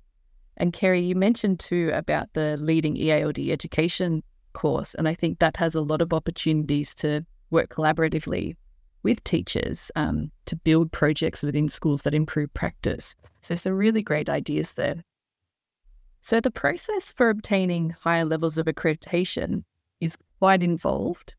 And 0.58 0.74
Kerrie, 0.74 1.02
you 1.02 1.16
mentioned 1.16 1.60
too 1.60 1.92
about 1.94 2.34
the 2.34 2.58
leading 2.58 2.96
EALD 2.96 3.50
education 3.52 4.24
course. 4.54 4.94
And 4.96 5.08
I 5.08 5.14
think 5.14 5.40
that 5.40 5.58
has 5.58 5.75
a 5.75 5.82
lot 5.82 6.02
of 6.02 6.14
opportunities 6.14 6.96
to 6.96 7.25
work 7.52 7.70
collaboratively 7.70 8.56
with 9.04 9.24
teachers 9.24 9.92
um, 9.96 10.32
to 10.46 10.56
build 10.56 10.92
projects 10.92 11.44
within 11.44 11.70
schools 11.70 12.02
that 12.04 12.16
improve 12.16 12.52
practice. 12.54 13.16
So, 13.42 13.54
some 13.56 13.74
really 13.74 14.02
great 14.02 14.30
ideas 14.30 14.74
there. 14.74 14.96
So, 16.25 16.39
the 16.39 16.50
process 16.50 17.13
for 17.13 17.29
obtaining 17.29 17.91
higher 17.91 18.25
levels 18.25 18.58
of 18.58 18.65
accreditation 18.65 19.63
is 20.01 20.17
quite 20.39 20.63
involved. 20.63 21.36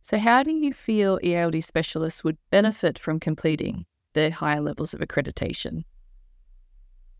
So, 0.00 0.16
how 0.16 0.44
do 0.44 0.52
you 0.52 0.72
feel 0.72 1.18
EALD 1.24 1.60
specialists 1.64 2.22
would 2.22 2.38
benefit 2.52 3.00
from 3.00 3.18
completing 3.18 3.84
the 4.12 4.30
higher 4.30 4.60
levels 4.60 4.94
of 4.94 5.00
accreditation? 5.00 5.82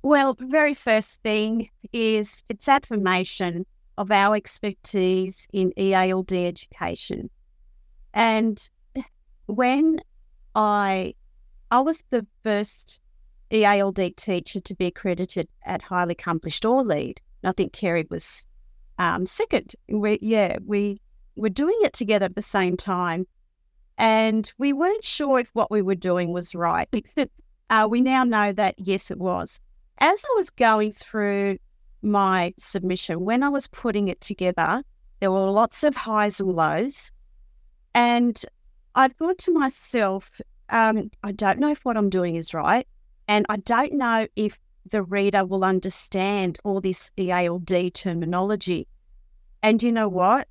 Well, 0.02 0.34
the 0.34 0.46
very 0.46 0.74
first 0.74 1.20
thing 1.24 1.70
is 1.92 2.44
it's 2.48 2.68
affirmation 2.68 3.66
of 3.96 4.12
our 4.12 4.36
expertise 4.36 5.48
in 5.52 5.72
EALD 5.76 6.46
education. 6.46 7.30
And 8.14 8.70
when 9.46 9.98
I 10.54 11.14
I 11.72 11.80
was 11.80 12.04
the 12.10 12.24
first 12.44 13.00
EALD 13.50 14.16
teacher 14.16 14.60
to 14.60 14.74
be 14.74 14.86
accredited 14.86 15.48
at 15.64 15.82
highly 15.82 16.12
accomplished 16.12 16.64
or 16.64 16.82
lead. 16.84 17.20
I 17.44 17.52
think 17.52 17.72
Kerrie 17.72 18.06
was 18.10 18.44
um, 18.98 19.26
second. 19.26 19.74
We, 19.88 20.18
yeah, 20.20 20.58
we 20.64 21.00
were 21.36 21.48
doing 21.48 21.78
it 21.82 21.92
together 21.92 22.26
at 22.26 22.36
the 22.36 22.42
same 22.42 22.76
time. 22.76 23.26
And 23.96 24.52
we 24.58 24.72
weren't 24.72 25.04
sure 25.04 25.40
if 25.40 25.50
what 25.54 25.70
we 25.70 25.82
were 25.82 25.94
doing 25.94 26.32
was 26.32 26.54
right. 26.54 26.88
uh, 27.70 27.88
we 27.90 28.00
now 28.00 28.24
know 28.24 28.52
that, 28.52 28.74
yes, 28.78 29.10
it 29.10 29.18
was. 29.18 29.58
As 29.98 30.24
I 30.24 30.34
was 30.36 30.50
going 30.50 30.92
through 30.92 31.58
my 32.02 32.54
submission, 32.56 33.24
when 33.24 33.42
I 33.42 33.48
was 33.48 33.66
putting 33.66 34.08
it 34.08 34.20
together, 34.20 34.82
there 35.20 35.32
were 35.32 35.50
lots 35.50 35.82
of 35.82 35.96
highs 35.96 36.38
and 36.38 36.52
lows. 36.52 37.10
And 37.94 38.40
I 38.94 39.08
thought 39.08 39.38
to 39.38 39.52
myself, 39.52 40.30
um, 40.70 41.10
I 41.24 41.32
don't 41.32 41.58
know 41.58 41.70
if 41.70 41.84
what 41.84 41.96
I'm 41.96 42.10
doing 42.10 42.36
is 42.36 42.54
right. 42.54 42.86
And 43.28 43.44
I 43.48 43.58
don't 43.58 43.92
know 43.92 44.26
if 44.36 44.58
the 44.90 45.02
reader 45.02 45.44
will 45.44 45.64
understand 45.64 46.58
all 46.64 46.80
this 46.80 47.12
EALD 47.18 47.92
terminology. 47.92 48.88
And 49.62 49.82
you 49.82 49.92
know 49.92 50.08
what? 50.08 50.48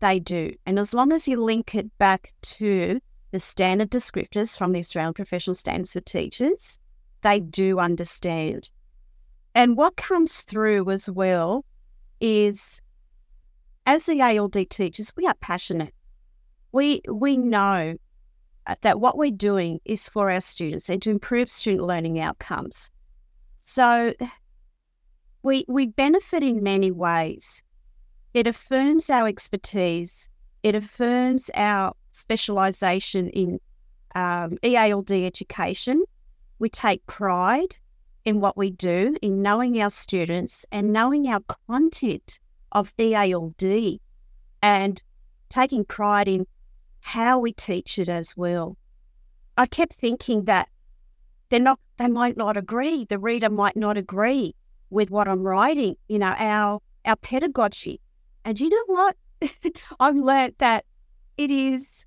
They 0.00 0.20
do. 0.20 0.52
And 0.66 0.78
as 0.78 0.94
long 0.94 1.12
as 1.12 1.26
you 1.26 1.42
link 1.42 1.74
it 1.74 1.96
back 1.98 2.34
to 2.42 3.00
the 3.30 3.40
standard 3.40 3.90
descriptors 3.90 4.56
from 4.56 4.72
the 4.72 4.80
Australian 4.80 5.14
Professional 5.14 5.54
Standards 5.54 5.94
for 5.94 6.00
Teachers, 6.00 6.78
they 7.22 7.40
do 7.40 7.78
understand. 7.78 8.70
And 9.54 9.76
what 9.76 9.96
comes 9.96 10.42
through 10.42 10.90
as 10.90 11.10
well 11.10 11.64
is 12.20 12.80
as 13.86 14.06
the 14.06 14.20
EALD 14.20 14.68
teachers, 14.68 15.12
we 15.16 15.26
are 15.26 15.34
passionate. 15.40 15.94
We 16.72 17.00
we 17.10 17.38
know 17.38 17.96
that 18.82 19.00
what 19.00 19.16
we're 19.16 19.30
doing 19.30 19.80
is 19.84 20.08
for 20.08 20.30
our 20.30 20.40
students 20.40 20.88
and 20.88 21.00
to 21.02 21.10
improve 21.10 21.50
student 21.50 21.86
learning 21.86 22.20
outcomes. 22.20 22.90
So 23.64 24.14
we 25.42 25.64
we 25.68 25.86
benefit 25.86 26.42
in 26.42 26.62
many 26.62 26.90
ways. 26.90 27.62
It 28.34 28.46
affirms 28.46 29.10
our 29.10 29.26
expertise. 29.26 30.28
It 30.62 30.74
affirms 30.74 31.50
our 31.54 31.94
specialisation 32.12 33.28
in 33.30 33.60
um, 34.14 34.58
EALD 34.62 35.24
education. 35.24 36.02
We 36.58 36.68
take 36.68 37.06
pride 37.06 37.76
in 38.24 38.40
what 38.40 38.56
we 38.56 38.70
do, 38.70 39.16
in 39.22 39.40
knowing 39.40 39.80
our 39.80 39.90
students 39.90 40.66
and 40.72 40.92
knowing 40.92 41.28
our 41.28 41.40
content 41.68 42.40
of 42.72 42.94
EALD 42.98 43.98
and 44.62 45.02
taking 45.48 45.84
pride 45.84 46.28
in 46.28 46.46
how 47.08 47.38
we 47.38 47.52
teach 47.52 47.98
it 47.98 48.08
as 48.08 48.36
well. 48.36 48.76
I 49.56 49.64
kept 49.64 49.94
thinking 49.94 50.44
that 50.44 50.68
they're 51.48 51.58
not 51.58 51.80
they 51.96 52.06
might 52.06 52.36
not 52.36 52.58
agree, 52.58 53.06
the 53.06 53.18
reader 53.18 53.48
might 53.48 53.76
not 53.76 53.96
agree 53.96 54.54
with 54.90 55.10
what 55.10 55.26
I'm 55.26 55.42
writing, 55.42 55.96
you 56.08 56.18
know, 56.18 56.34
our 56.36 56.80
our 57.06 57.16
pedagogy. 57.16 58.00
And 58.44 58.60
you 58.60 58.68
know 58.68 58.84
what? 58.86 59.16
I've 60.00 60.16
learned 60.16 60.56
that 60.58 60.84
it 61.38 61.50
is 61.50 62.04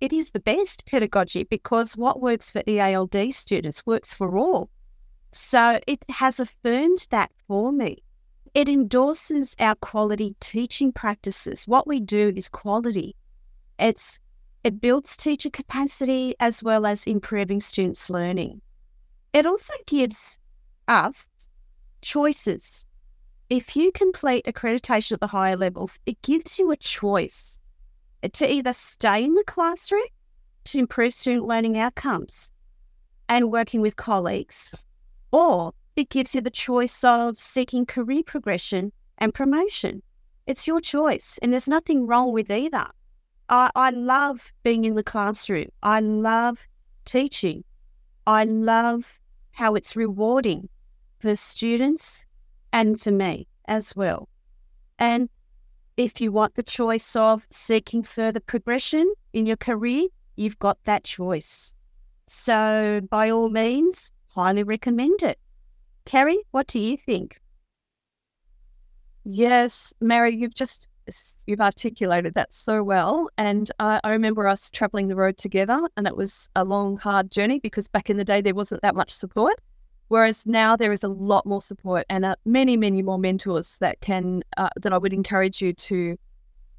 it 0.00 0.12
is 0.14 0.30
the 0.30 0.40
best 0.40 0.86
pedagogy 0.86 1.44
because 1.44 1.94
what 1.94 2.22
works 2.22 2.50
for 2.50 2.62
EALD 2.66 3.34
students 3.34 3.84
works 3.84 4.14
for 4.14 4.38
all. 4.38 4.70
So 5.32 5.80
it 5.86 6.02
has 6.08 6.40
affirmed 6.40 7.08
that 7.10 7.30
for 7.46 7.72
me. 7.72 8.02
It 8.54 8.70
endorses 8.70 9.54
our 9.58 9.74
quality 9.74 10.34
teaching 10.40 10.92
practices. 10.92 11.68
What 11.68 11.86
we 11.86 12.00
do 12.00 12.32
is 12.34 12.48
quality. 12.48 13.16
It's 13.78 14.18
it 14.62 14.80
builds 14.80 15.16
teacher 15.16 15.50
capacity 15.50 16.34
as 16.40 16.62
well 16.62 16.86
as 16.86 17.04
improving 17.04 17.60
students' 17.60 18.08
learning. 18.08 18.62
It 19.32 19.44
also 19.44 19.74
gives 19.86 20.38
us 20.88 21.26
choices 22.00 22.86
if 23.50 23.76
you 23.76 23.92
complete 23.92 24.46
accreditation 24.46 25.12
at 25.12 25.20
the 25.20 25.26
higher 25.26 25.56
levels, 25.56 25.98
it 26.06 26.20
gives 26.22 26.58
you 26.58 26.70
a 26.70 26.76
choice 26.76 27.58
to 28.32 28.50
either 28.50 28.72
stay 28.72 29.22
in 29.22 29.34
the 29.34 29.44
classroom 29.44 30.02
to 30.64 30.78
improve 30.78 31.12
student 31.12 31.46
learning 31.46 31.76
outcomes 31.76 32.50
and 33.28 33.52
working 33.52 33.82
with 33.82 33.96
colleagues, 33.96 34.74
or 35.30 35.72
it 35.94 36.08
gives 36.08 36.34
you 36.34 36.40
the 36.40 36.50
choice 36.50 37.04
of 37.04 37.38
seeking 37.38 37.84
career 37.84 38.22
progression 38.24 38.92
and 39.18 39.34
promotion. 39.34 40.02
It's 40.46 40.66
your 40.66 40.80
choice, 40.80 41.38
and 41.42 41.52
there's 41.52 41.68
nothing 41.68 42.06
wrong 42.06 42.32
with 42.32 42.50
either. 42.50 42.86
I, 43.48 43.70
I 43.74 43.90
love 43.90 44.52
being 44.62 44.84
in 44.84 44.94
the 44.94 45.02
classroom. 45.02 45.68
I 45.82 46.00
love 46.00 46.66
teaching. 47.04 47.64
I 48.26 48.44
love 48.44 49.18
how 49.52 49.74
it's 49.74 49.96
rewarding 49.96 50.68
for 51.18 51.36
students 51.36 52.24
and 52.72 53.00
for 53.00 53.10
me 53.10 53.46
as 53.66 53.94
well. 53.94 54.28
And 54.98 55.28
if 55.96 56.20
you 56.20 56.32
want 56.32 56.54
the 56.54 56.62
choice 56.62 57.14
of 57.14 57.46
seeking 57.50 58.02
further 58.02 58.40
progression 58.40 59.12
in 59.32 59.46
your 59.46 59.56
career, 59.56 60.06
you've 60.36 60.58
got 60.58 60.78
that 60.84 61.04
choice. 61.04 61.74
So, 62.26 63.00
by 63.10 63.30
all 63.30 63.50
means, 63.50 64.10
highly 64.28 64.62
recommend 64.62 65.22
it. 65.22 65.38
Kerrie, 66.04 66.38
what 66.50 66.66
do 66.66 66.80
you 66.80 66.96
think? 66.96 67.40
Yes, 69.24 69.94
Mary, 70.00 70.34
you've 70.34 70.54
just 70.54 70.88
you've 71.46 71.60
articulated 71.60 72.34
that 72.34 72.52
so 72.52 72.82
well. 72.82 73.28
And 73.38 73.70
I, 73.78 74.00
remember 74.04 74.48
us 74.48 74.70
traveling 74.70 75.08
the 75.08 75.16
road 75.16 75.36
together, 75.36 75.80
and 75.96 76.06
it 76.06 76.16
was 76.16 76.48
a 76.56 76.64
long, 76.64 76.96
hard 76.96 77.30
journey 77.30 77.58
because 77.58 77.88
back 77.88 78.10
in 78.10 78.16
the 78.16 78.24
day 78.24 78.40
there 78.40 78.54
wasn't 78.54 78.82
that 78.82 78.94
much 78.94 79.10
support. 79.10 79.60
Whereas 80.08 80.46
now 80.46 80.76
there 80.76 80.92
is 80.92 81.02
a 81.02 81.08
lot 81.08 81.46
more 81.46 81.60
support 81.60 82.04
and 82.10 82.24
uh, 82.24 82.36
many, 82.44 82.76
many 82.76 83.02
more 83.02 83.18
mentors 83.18 83.78
that 83.78 84.00
can 84.00 84.42
uh, 84.56 84.68
that 84.80 84.92
I 84.92 84.98
would 84.98 85.12
encourage 85.12 85.62
you 85.62 85.72
to 85.72 86.16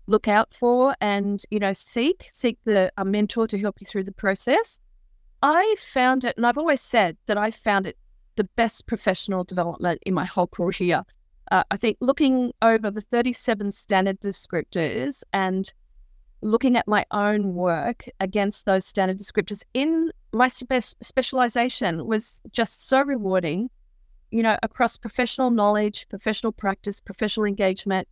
look 0.07 0.27
out 0.27 0.53
for 0.53 0.95
and 1.01 1.41
you 1.49 1.57
know 1.57 1.73
seek 1.73 2.29
seek 2.31 2.59
the 2.63 2.91
a 2.97 3.03
mentor 3.03 3.47
to 3.47 3.57
help 3.57 3.77
you 3.79 3.87
through 3.87 4.03
the 4.03 4.11
process. 4.11 4.79
I 5.41 5.75
found 5.79 6.23
it, 6.23 6.37
and 6.37 6.45
I've 6.45 6.57
always 6.57 6.81
said 6.81 7.17
that 7.25 7.37
I 7.37 7.51
found 7.51 7.87
it 7.87 7.97
the 8.35 8.45
best 8.55 8.87
professional 8.87 9.43
development 9.43 10.01
in 10.05 10.13
my 10.13 10.25
whole 10.25 10.47
career. 10.47 11.03
Uh, 11.55 11.63
I 11.71 11.77
think 11.77 11.95
looking 12.01 12.51
over 12.61 12.91
the 12.91 12.99
37 12.99 13.71
standard 13.71 14.19
descriptors 14.19 15.23
and 15.31 15.71
looking 16.41 16.75
at 16.75 16.85
my 16.85 17.05
own 17.11 17.53
work 17.53 18.09
against 18.19 18.65
those 18.65 18.85
standard 18.85 19.17
descriptors 19.17 19.63
in 19.73 20.11
my 20.33 20.49
spe- 20.49 20.97
specialization 21.01 22.07
was 22.07 22.41
just 22.51 22.85
so 22.89 23.01
rewarding, 23.03 23.69
you 24.31 24.43
know, 24.43 24.57
across 24.63 24.97
professional 24.97 25.49
knowledge, 25.49 26.09
professional 26.09 26.51
practice, 26.51 26.99
professional 26.99 27.45
engagement. 27.45 28.05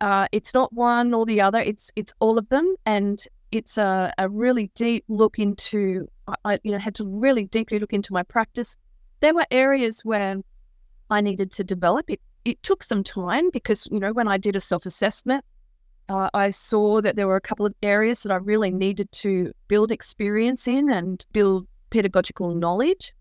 Uh, 0.00 0.28
it's 0.30 0.54
not 0.54 0.72
one 0.72 1.12
or 1.12 1.26
the 1.26 1.40
other; 1.40 1.58
it's 1.58 1.90
it's 1.96 2.12
all 2.20 2.38
of 2.38 2.48
them, 2.48 2.76
and 2.86 3.26
it's 3.50 3.76
a, 3.76 4.12
a 4.18 4.28
really 4.28 4.70
deep 4.76 5.04
look 5.08 5.40
into. 5.40 6.06
I 6.44 6.60
you 6.62 6.70
know 6.70 6.78
had 6.78 6.94
to 6.94 7.04
really 7.04 7.46
deeply 7.46 7.80
look 7.80 7.92
into 7.92 8.12
my 8.12 8.22
practice. 8.22 8.76
There 9.18 9.34
were 9.34 9.46
areas 9.50 10.04
where 10.04 10.36
I 11.10 11.20
needed 11.20 11.50
to 11.52 11.64
develop. 11.64 12.08
It 12.08 12.20
it 12.44 12.62
took 12.62 12.82
some 12.82 13.02
time 13.02 13.50
because 13.50 13.86
you 13.90 14.00
know 14.00 14.12
when 14.12 14.28
I 14.28 14.36
did 14.36 14.56
a 14.56 14.60
self 14.60 14.86
assessment, 14.86 15.44
uh, 16.08 16.30
I 16.34 16.50
saw 16.50 17.00
that 17.00 17.16
there 17.16 17.26
were 17.26 17.36
a 17.36 17.40
couple 17.40 17.66
of 17.66 17.74
areas 17.82 18.22
that 18.22 18.32
I 18.32 18.36
really 18.36 18.70
needed 18.70 19.10
to 19.12 19.52
build 19.68 19.90
experience 19.90 20.66
in 20.66 20.90
and 20.90 21.24
build 21.32 21.66
pedagogical 21.90 22.54
knowledge. 22.54 23.12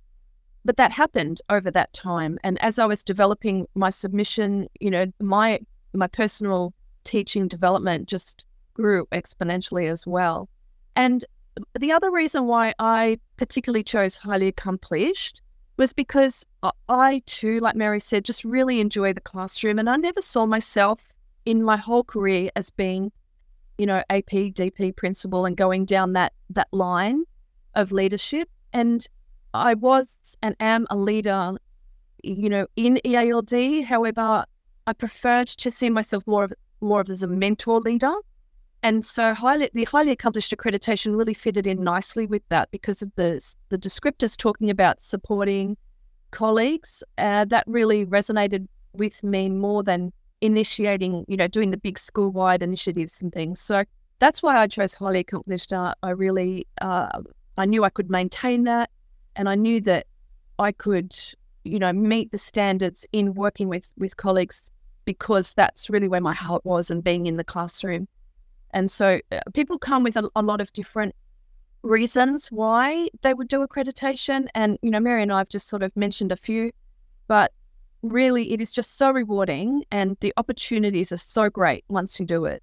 But 0.66 0.78
that 0.78 0.92
happened 0.92 1.40
over 1.50 1.72
that 1.72 1.94
time. 1.94 2.38
And 2.44 2.62
as 2.62 2.78
I 2.78 2.86
was 2.86 3.04
developing 3.04 3.68
my 3.76 3.90
submission, 3.90 4.68
you 4.80 4.92
know, 4.92 5.06
my 5.20 5.60
my 5.94 6.08
personal 6.08 6.74
teaching 7.04 7.48
development 7.48 8.08
just 8.08 8.46
grew 8.74 9.06
exponentially 9.08 9.90
as 9.90 10.06
well. 10.06 10.50
And 10.96 11.24
the 11.80 11.92
other 11.92 12.12
reason 12.12 12.46
why 12.46 12.74
I 12.80 13.20
particularly 13.38 13.84
chose 13.84 14.16
highly 14.18 14.48
accomplished 14.48 15.42
was 15.78 15.94
because 15.94 16.46
I 16.90 17.22
too, 17.26 17.60
like 17.60 17.76
Mary 17.76 18.00
said, 18.00 18.26
just 18.26 18.44
really 18.44 18.80
enjoy 18.80 19.14
the 19.14 19.22
classroom. 19.22 19.80
And 19.80 19.90
I 19.90 19.96
never 19.96 20.22
saw 20.22 20.46
myself 20.46 21.14
in 21.46 21.64
my 21.64 21.78
whole 21.78 22.04
career 22.04 22.50
as 22.56 22.70
being, 22.72 23.12
you 23.78 23.86
know, 23.86 24.04
AP, 24.10 24.30
DP 24.30 24.96
principal 24.96 25.46
and 25.46 25.56
going 25.56 25.86
down 25.86 26.14
that 26.14 26.34
that 26.50 26.68
line 26.72 27.24
of 27.76 27.92
leadership. 27.92 28.50
And 28.74 29.08
I 29.54 29.76
was 29.76 30.16
and 30.42 30.56
am 30.60 30.88
a 30.90 30.96
leader, 30.98 31.58
you 32.24 32.50
know, 32.50 32.68
in 32.76 33.00
EALD. 33.06 33.86
However, 33.86 34.46
I 34.88 34.94
preferred 34.94 35.48
to 35.48 35.72
see 35.72 35.90
myself 35.90 36.26
more 36.28 36.46
of 36.46 36.54
more 36.82 37.02
of 37.02 37.10
as 37.10 37.24
a 37.24 37.28
mentor 37.28 37.80
leader. 37.80 38.14
And 38.84 39.04
so 39.04 39.34
highly, 39.34 39.70
the 39.74 39.86
highly 39.86 40.12
accomplished 40.12 40.56
accreditation 40.56 41.18
really 41.18 41.34
fitted 41.34 41.66
in 41.66 41.84
nicely 41.84 42.28
with 42.28 42.44
that 42.50 42.70
because 42.72 43.02
of 43.02 43.12
the, 43.16 43.44
the 43.70 43.78
descriptors 43.78 44.38
talking 44.38 44.70
about 44.70 45.02
supporting 45.02 45.78
colleagues. 46.32 47.04
Uh, 47.18 47.46
that 47.46 47.64
really 47.68 48.06
resonated 48.06 48.68
with 48.94 49.24
me 49.24 49.50
more 49.50 49.84
than 49.84 50.14
initiating, 50.42 51.26
you 51.28 51.38
know, 51.38 51.48
doing 51.48 51.72
the 51.72 51.78
big 51.78 51.98
school 51.98 52.30
wide 52.30 52.62
initiatives 52.62 53.22
and 53.22 53.34
things. 53.34 53.60
So 53.60 53.84
that's 54.20 54.42
why 54.44 54.58
I 54.58 54.68
chose 54.68 54.94
highly 54.94 55.20
accomplished 55.20 55.74
art. 55.74 55.98
I 56.04 56.12
really, 56.12 56.68
uh, 56.82 57.22
I 57.58 57.66
knew 57.66 57.84
I 57.84 57.90
could 57.90 58.10
maintain 58.10 58.64
that, 58.66 58.90
and 59.36 59.50
I 59.50 59.56
knew 59.56 59.82
that 59.82 60.06
I 60.60 60.72
could, 60.72 61.16
you 61.64 61.80
know, 61.80 61.94
meet 61.94 62.32
the 62.32 62.38
standards 62.38 63.06
in 63.12 63.34
working 63.34 63.68
with 63.68 63.92
with 63.98 64.18
colleagues 64.18 64.72
because 65.06 65.54
that's 65.54 65.90
really 65.90 66.08
where 66.08 66.22
my 66.22 66.34
heart 66.34 66.66
was 66.66 66.92
and 66.92 67.04
being 67.04 67.28
in 67.28 67.38
the 67.38 67.44
classroom. 67.44 68.08
And 68.72 68.92
so 68.92 69.20
uh, 69.32 69.40
people 69.54 69.78
come 69.78 70.04
with 70.04 70.18
a, 70.18 70.30
a 70.36 70.42
lot 70.42 70.62
of 70.62 70.72
different 70.74 71.16
reasons 71.84 72.48
why 72.52 73.10
they 73.22 73.34
would 73.34 73.48
do 73.48 73.66
accreditation. 73.66 74.48
And, 74.54 74.78
you 74.82 74.92
know, 74.92 75.00
Mary 75.00 75.24
and 75.24 75.32
I 75.32 75.38
have 75.38 75.50
just 75.50 75.70
sort 75.70 75.84
of 75.84 75.96
mentioned 75.96 76.32
a 76.32 76.36
few, 76.36 76.72
but 77.28 77.52
really 78.02 78.54
it 78.54 78.62
is 78.62 78.74
just 78.74 78.98
so 78.98 79.12
rewarding 79.12 79.84
and 79.92 80.18
the 80.22 80.34
opportunities 80.38 81.12
are 81.12 81.18
so 81.18 81.50
great 81.50 81.84
once 81.90 82.20
you 82.20 82.26
do 82.26 82.46
it. 82.46 82.62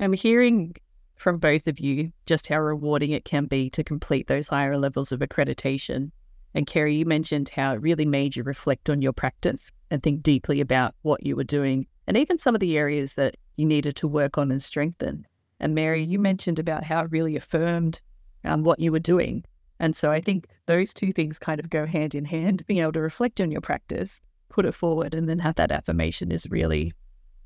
I'm 0.00 0.12
hearing 0.12 0.74
from 1.16 1.38
both 1.38 1.68
of 1.68 1.78
you 1.78 2.12
just 2.26 2.48
how 2.48 2.58
rewarding 2.58 3.12
it 3.12 3.24
can 3.24 3.46
be 3.46 3.70
to 3.70 3.84
complete 3.84 4.26
those 4.26 4.48
higher 4.48 4.76
levels 4.76 5.12
of 5.12 5.20
accreditation. 5.20 6.10
And 6.54 6.66
Kerrie, 6.66 6.96
you 6.96 7.04
mentioned 7.04 7.48
how 7.48 7.74
it 7.74 7.82
really 7.82 8.04
made 8.04 8.36
you 8.36 8.42
reflect 8.42 8.90
on 8.90 9.02
your 9.02 9.12
practice 9.12 9.70
and 9.90 10.02
think 10.02 10.22
deeply 10.22 10.60
about 10.60 10.94
what 11.02 11.24
you 11.24 11.36
were 11.36 11.44
doing 11.44 11.86
and 12.06 12.16
even 12.16 12.38
some 12.38 12.54
of 12.54 12.60
the 12.60 12.76
areas 12.76 13.14
that 13.14 13.36
you 13.56 13.66
needed 13.66 13.96
to 13.96 14.08
work 14.08 14.38
on 14.38 14.50
and 14.50 14.62
strengthen. 14.62 15.26
And 15.60 15.74
Mary, 15.74 16.02
you 16.02 16.18
mentioned 16.18 16.58
about 16.58 16.84
how 16.84 17.04
it 17.04 17.10
really 17.10 17.36
affirmed 17.36 18.00
um, 18.44 18.64
what 18.64 18.80
you 18.80 18.92
were 18.92 18.98
doing. 18.98 19.44
And 19.80 19.94
so 19.94 20.12
I 20.12 20.20
think 20.20 20.48
those 20.66 20.94
two 20.94 21.12
things 21.12 21.38
kind 21.38 21.60
of 21.60 21.70
go 21.70 21.86
hand 21.86 22.14
in 22.14 22.24
hand. 22.24 22.64
Being 22.66 22.80
able 22.80 22.92
to 22.92 23.00
reflect 23.00 23.40
on 23.40 23.50
your 23.50 23.60
practice, 23.60 24.20
put 24.48 24.66
it 24.66 24.72
forward, 24.72 25.14
and 25.14 25.28
then 25.28 25.38
have 25.38 25.56
that 25.56 25.72
affirmation 25.72 26.30
is 26.30 26.50
really 26.50 26.92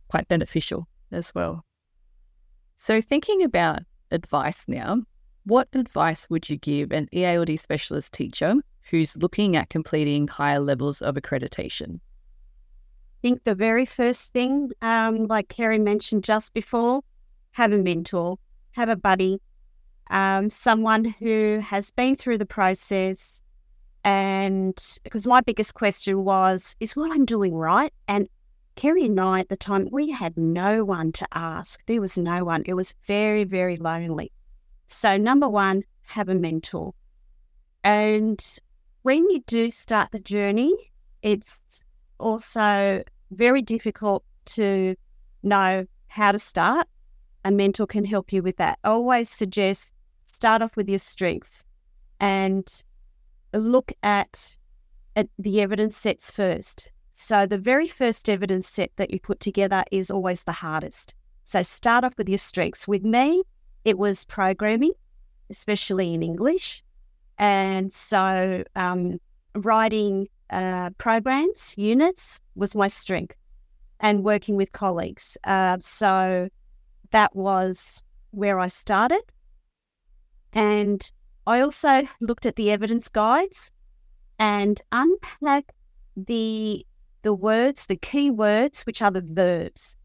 quite 0.08 0.28
beneficial 0.28 0.88
as 1.10 1.34
well. 1.34 1.64
So, 2.76 3.00
thinking 3.00 3.42
about 3.42 3.80
advice 4.10 4.66
now, 4.68 5.02
what 5.44 5.68
advice 5.72 6.28
would 6.30 6.48
you 6.48 6.56
give 6.56 6.92
an 6.92 7.08
EALD 7.12 7.58
specialist 7.58 8.12
teacher 8.12 8.56
who's 8.90 9.16
looking 9.16 9.56
at 9.56 9.70
completing 9.70 10.28
higher 10.28 10.60
levels 10.60 11.02
of 11.02 11.14
accreditation? 11.14 12.00
Think 13.22 13.44
the 13.44 13.54
very 13.54 13.84
first 13.84 14.32
thing, 14.32 14.70
um, 14.80 15.26
like 15.26 15.48
Kerrie 15.48 15.78
mentioned 15.78 16.24
just 16.24 16.54
before, 16.54 17.02
have 17.52 17.72
a 17.72 17.78
mentor, 17.78 18.38
have 18.72 18.88
a 18.88 18.96
buddy, 18.96 19.40
um, 20.10 20.50
someone 20.50 21.04
who 21.04 21.60
has 21.60 21.90
been 21.90 22.14
through 22.14 22.38
the 22.38 22.46
process. 22.46 23.42
And 24.04 24.78
because 25.02 25.26
my 25.26 25.40
biggest 25.40 25.74
question 25.74 26.24
was, 26.24 26.76
is 26.80 26.94
what 26.94 27.10
I'm 27.10 27.24
doing 27.24 27.54
right? 27.54 27.92
And 28.06 28.28
Kerrie 28.76 29.06
and 29.06 29.20
I 29.20 29.40
at 29.40 29.48
the 29.48 29.56
time, 29.56 29.88
we 29.90 30.10
had 30.12 30.36
no 30.36 30.84
one 30.84 31.10
to 31.12 31.26
ask. 31.32 31.84
There 31.86 32.00
was 32.00 32.16
no 32.16 32.44
one. 32.44 32.62
It 32.66 32.74
was 32.74 32.94
very, 33.04 33.42
very 33.42 33.76
lonely. 33.76 34.30
So, 34.86 35.16
number 35.16 35.48
one, 35.48 35.82
have 36.02 36.28
a 36.28 36.34
mentor. 36.34 36.94
And 37.82 38.40
when 39.02 39.28
you 39.30 39.42
do 39.48 39.70
start 39.70 40.12
the 40.12 40.20
journey, 40.20 40.92
it's 41.22 41.60
also 42.18 43.02
very 43.30 43.62
difficult 43.62 44.24
to 44.46 44.94
know 45.42 45.86
how 46.08 46.32
to 46.32 46.38
start. 46.38 46.86
A 47.44 47.50
mentor 47.50 47.86
can 47.86 48.04
help 48.04 48.32
you 48.32 48.42
with 48.42 48.56
that. 48.56 48.78
I 48.84 48.88
always 48.88 49.28
suggest 49.28 49.92
start 50.26 50.62
off 50.62 50.76
with 50.76 50.88
your 50.88 50.98
strengths 50.98 51.64
and 52.20 52.66
look 53.52 53.92
at, 54.02 54.56
at 55.16 55.28
the 55.38 55.60
evidence 55.60 55.96
sets 55.96 56.30
first. 56.30 56.90
So, 57.14 57.46
the 57.46 57.58
very 57.58 57.88
first 57.88 58.28
evidence 58.28 58.68
set 58.68 58.92
that 58.96 59.10
you 59.10 59.18
put 59.18 59.40
together 59.40 59.82
is 59.90 60.10
always 60.10 60.44
the 60.44 60.52
hardest. 60.52 61.14
So, 61.44 61.62
start 61.62 62.04
off 62.04 62.16
with 62.16 62.28
your 62.28 62.38
strengths. 62.38 62.86
With 62.86 63.04
me, 63.04 63.42
it 63.84 63.98
was 63.98 64.24
programming, 64.26 64.92
especially 65.50 66.14
in 66.14 66.22
English. 66.22 66.82
And 67.38 67.92
so, 67.92 68.62
um, 68.76 69.18
writing 69.54 70.28
uh, 70.50 70.90
programs, 70.98 71.74
units 71.76 72.40
was 72.54 72.74
my 72.74 72.88
strength, 72.88 73.36
and 74.00 74.24
working 74.24 74.56
with 74.56 74.72
colleagues. 74.72 75.36
Uh, 75.44 75.78
so, 75.80 76.48
that 77.10 77.34
was 77.34 78.02
where 78.30 78.58
I 78.58 78.68
started. 78.68 79.22
And 80.52 81.10
I 81.46 81.60
also 81.60 82.02
looked 82.20 82.46
at 82.46 82.56
the 82.56 82.70
evidence 82.70 83.08
guides 83.08 83.72
and 84.38 84.80
unpacked 84.92 85.72
the 86.16 86.84
the 87.22 87.34
words, 87.34 87.86
the 87.86 87.96
key 87.96 88.30
words, 88.30 88.82
which 88.82 89.02
are 89.02 89.10
the 89.10 89.24
verbs 89.26 89.96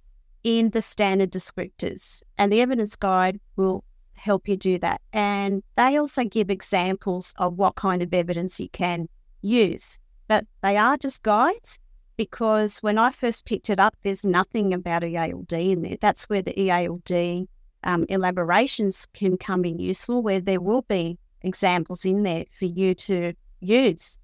in 0.43 0.71
the 0.71 0.81
standard 0.81 1.31
descriptors. 1.31 2.23
And 2.37 2.51
the 2.51 2.61
evidence 2.61 2.95
guide 2.95 3.39
will 3.55 3.83
help 4.13 4.47
you 4.47 4.57
do 4.57 4.79
that. 4.79 5.01
And 5.11 5.61
they 5.75 5.97
also 5.97 6.23
give 6.23 6.49
examples 6.49 7.33
of 7.37 7.53
what 7.53 7.75
kind 7.75 8.01
of 8.01 8.13
evidence 8.13 8.59
you 8.59 8.69
can 8.69 9.07
use. 9.41 9.99
But 10.27 10.45
they 10.61 10.77
are 10.77 10.97
just 10.97 11.23
guides 11.23 11.79
because 12.17 12.79
when 12.79 12.97
I 12.97 13.11
first 13.11 13.45
picked 13.45 13.69
it 13.69 13.79
up, 13.79 13.95
there's 14.03 14.25
nothing 14.25 14.73
about 14.73 15.03
EALD 15.03 15.53
in 15.53 15.81
there. 15.81 15.97
That's 15.99 16.25
where 16.25 16.41
the 16.41 16.53
EALD 16.53 17.47
um, 17.83 18.05
elaborations 18.09 19.07
can 19.13 19.37
come 19.37 19.65
in 19.65 19.79
useful, 19.79 20.21
where 20.21 20.39
there 20.39 20.61
will 20.61 20.83
be 20.83 21.17
examples 21.41 22.05
in 22.05 22.23
there 22.23 22.45
for 22.51 22.65
you 22.65 22.95
to 22.95 23.33
use. 23.59 24.17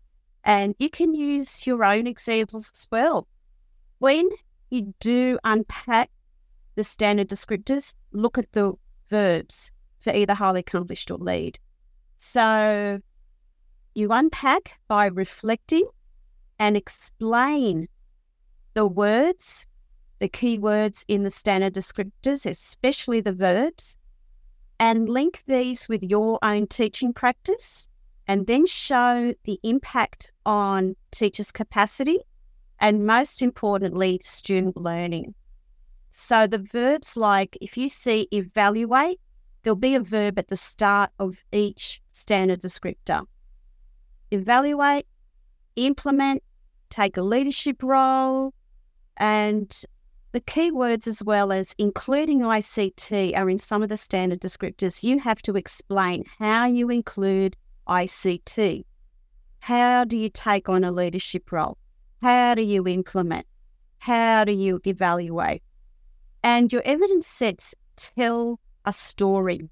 And 0.43 0.75
you 0.79 0.89
can 0.89 1.13
use 1.13 1.67
your 1.67 1.83
own 1.83 2.07
examples 2.07 2.71
as 2.73 2.87
well. 2.91 3.27
When 3.97 4.29
you 4.69 4.93
do 4.99 5.37
unpack 5.43 6.09
the 6.75 6.83
standard 6.83 7.27
descriptors, 7.27 7.93
look 8.13 8.37
at 8.37 8.51
the 8.53 8.73
verbs 9.09 9.71
for 9.99 10.13
either 10.13 10.33
highly 10.33 10.61
accomplished 10.61 11.11
or 11.11 11.17
lead. 11.17 11.59
So 12.17 13.01
you 13.93 14.11
unpack 14.11 14.79
by 14.87 15.05
reflecting 15.05 15.85
and 16.57 16.75
explain 16.75 17.87
the 18.73 18.85
words, 18.85 19.65
the 20.19 20.27
key 20.27 20.57
words 20.57 21.05
in 21.07 21.23
the 21.23 21.31
standard 21.31 21.73
descriptors, 21.73 22.49
especially 22.49 23.21
the 23.21 23.33
verbs, 23.33 23.97
and 24.79 25.09
link 25.09 25.43
these 25.47 25.89
with 25.89 26.03
your 26.03 26.39
own 26.41 26.67
teaching 26.67 27.13
practice 27.13 27.89
and 28.27 28.45
then 28.45 28.65
show 28.65 29.33
the 29.45 29.59
impact 29.63 30.31
on 30.45 30.95
teachers' 31.11 31.51
capacity 31.51 32.19
and, 32.79 33.05
most 33.05 33.41
importantly, 33.41 34.21
student 34.23 34.77
learning. 34.77 35.33
So, 36.11 36.47
the 36.47 36.59
verbs 36.59 37.17
like 37.17 37.57
if 37.59 37.75
you 37.75 37.89
see 37.89 38.27
evaluate, 38.31 39.19
there'll 39.63 39.75
be 39.75 39.95
a 39.95 39.99
verb 39.99 40.37
at 40.37 40.47
the 40.47 40.57
start 40.57 41.09
of 41.19 41.43
each 41.51 42.01
standard 42.11 42.61
descriptor. 42.61 43.25
Evaluate, 44.31 45.05
implement, 45.75 46.43
take 46.89 47.17
a 47.17 47.21
leadership 47.21 47.81
role, 47.81 48.53
and 49.17 49.83
the 50.31 50.41
keywords 50.41 51.07
as 51.07 51.23
well 51.23 51.51
as 51.51 51.73
including 51.77 52.41
ICT 52.41 53.35
are 53.35 53.49
in 53.49 53.57
some 53.57 53.81
of 53.81 53.89
the 53.89 53.97
standard 53.97 54.39
descriptors. 54.39 55.03
You 55.03 55.19
have 55.19 55.41
to 55.43 55.55
explain 55.55 56.23
how 56.37 56.67
you 56.67 56.89
include 56.89 57.55
ICT. 57.87 58.83
How 59.59 60.03
do 60.03 60.15
you 60.15 60.29
take 60.29 60.69
on 60.69 60.83
a 60.83 60.91
leadership 60.91 61.51
role? 61.51 61.77
How 62.21 62.53
do 62.53 62.61
you 62.61 62.87
implement? 62.87 63.47
How 63.97 64.43
do 64.43 64.53
you 64.53 64.79
evaluate? 64.85 65.63
And 66.43 66.71
your 66.71 66.83
evidence 66.85 67.27
sets 67.27 67.73
tell 67.95 68.59
a 68.85 68.93
story. 68.93 69.69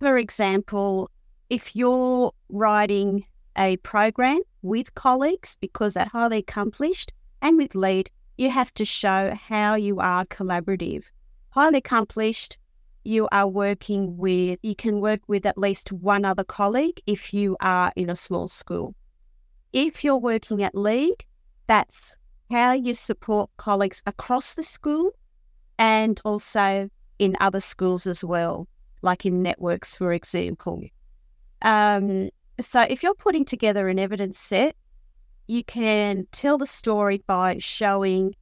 For 0.00 0.16
example, 0.16 1.10
if 1.50 1.76
you're 1.76 2.32
writing 2.48 3.24
a 3.56 3.76
program 3.78 4.40
with 4.62 4.94
colleagues, 4.94 5.56
because 5.60 5.96
at 5.96 6.08
highly 6.08 6.38
accomplished 6.38 7.12
and 7.40 7.56
with 7.58 7.74
lead, 7.74 8.10
you 8.38 8.50
have 8.50 8.72
to 8.74 8.84
show 8.84 9.34
how 9.34 9.74
you 9.74 10.00
are 10.00 10.24
collaborative. 10.26 11.04
Highly 11.50 11.78
accomplished 11.78 12.58
you 13.04 13.28
are 13.32 13.48
working 13.48 14.16
with, 14.16 14.58
you 14.62 14.76
can 14.76 15.00
work 15.00 15.20
with 15.26 15.44
at 15.44 15.58
least 15.58 15.92
one 15.92 16.24
other 16.24 16.44
colleague 16.44 17.00
if 17.06 17.34
you 17.34 17.56
are 17.60 17.92
in 17.96 18.08
a 18.08 18.16
small 18.16 18.48
school. 18.48 18.94
If 19.72 20.04
you're 20.04 20.16
working 20.16 20.62
at 20.62 20.74
lead, 20.74 21.24
that's 21.66 22.16
how 22.50 22.72
you 22.72 22.94
support 22.94 23.50
colleagues 23.56 24.02
across 24.06 24.54
the 24.54 24.62
school 24.62 25.10
and 25.78 26.20
also 26.24 26.88
in 27.18 27.36
other 27.40 27.60
schools 27.60 28.06
as 28.06 28.22
well, 28.22 28.68
like 29.02 29.26
in 29.26 29.42
networks, 29.42 29.96
for 29.96 30.12
example. 30.12 30.82
Um, 31.62 32.28
so 32.60 32.82
if 32.88 33.02
you're 33.02 33.14
putting 33.14 33.44
together 33.44 33.88
an 33.88 33.98
evidence 33.98 34.38
set, 34.38 34.76
you 35.46 35.64
can 35.64 36.26
tell 36.32 36.58
the 36.58 36.66
story 36.66 37.22
by 37.26 37.58
showing 37.58 38.34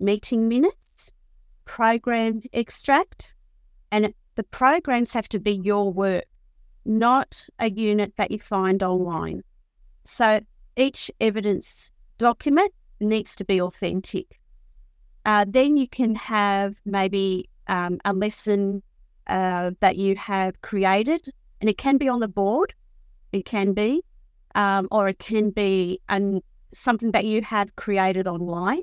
meeting 0.00 0.48
minutes, 0.48 1.12
program 1.64 2.42
extract, 2.52 3.34
and 3.90 4.12
the 4.34 4.44
programs 4.44 5.12
have 5.12 5.28
to 5.30 5.38
be 5.38 5.52
your 5.52 5.92
work, 5.92 6.24
not 6.84 7.46
a 7.58 7.70
unit 7.70 8.12
that 8.16 8.30
you 8.30 8.38
find 8.38 8.82
online. 8.82 9.42
So 10.04 10.40
each 10.76 11.10
evidence 11.20 11.90
document 12.18 12.72
needs 13.00 13.34
to 13.36 13.44
be 13.44 13.60
authentic. 13.60 14.38
Uh, 15.24 15.44
then 15.48 15.76
you 15.76 15.88
can 15.88 16.14
have 16.14 16.76
maybe 16.84 17.48
um, 17.66 17.98
a 18.04 18.12
lesson 18.12 18.82
uh, 19.26 19.72
that 19.80 19.96
you 19.96 20.14
have 20.16 20.60
created, 20.62 21.28
and 21.60 21.68
it 21.68 21.78
can 21.78 21.96
be 21.96 22.08
on 22.08 22.20
the 22.20 22.28
board, 22.28 22.74
it 23.36 23.44
can 23.44 23.72
be, 23.72 24.02
um, 24.54 24.88
or 24.90 25.08
it 25.08 25.18
can 25.18 25.50
be 25.50 26.00
an, 26.08 26.40
something 26.72 27.12
that 27.12 27.24
you 27.24 27.42
have 27.42 27.76
created 27.76 28.26
online. 28.26 28.82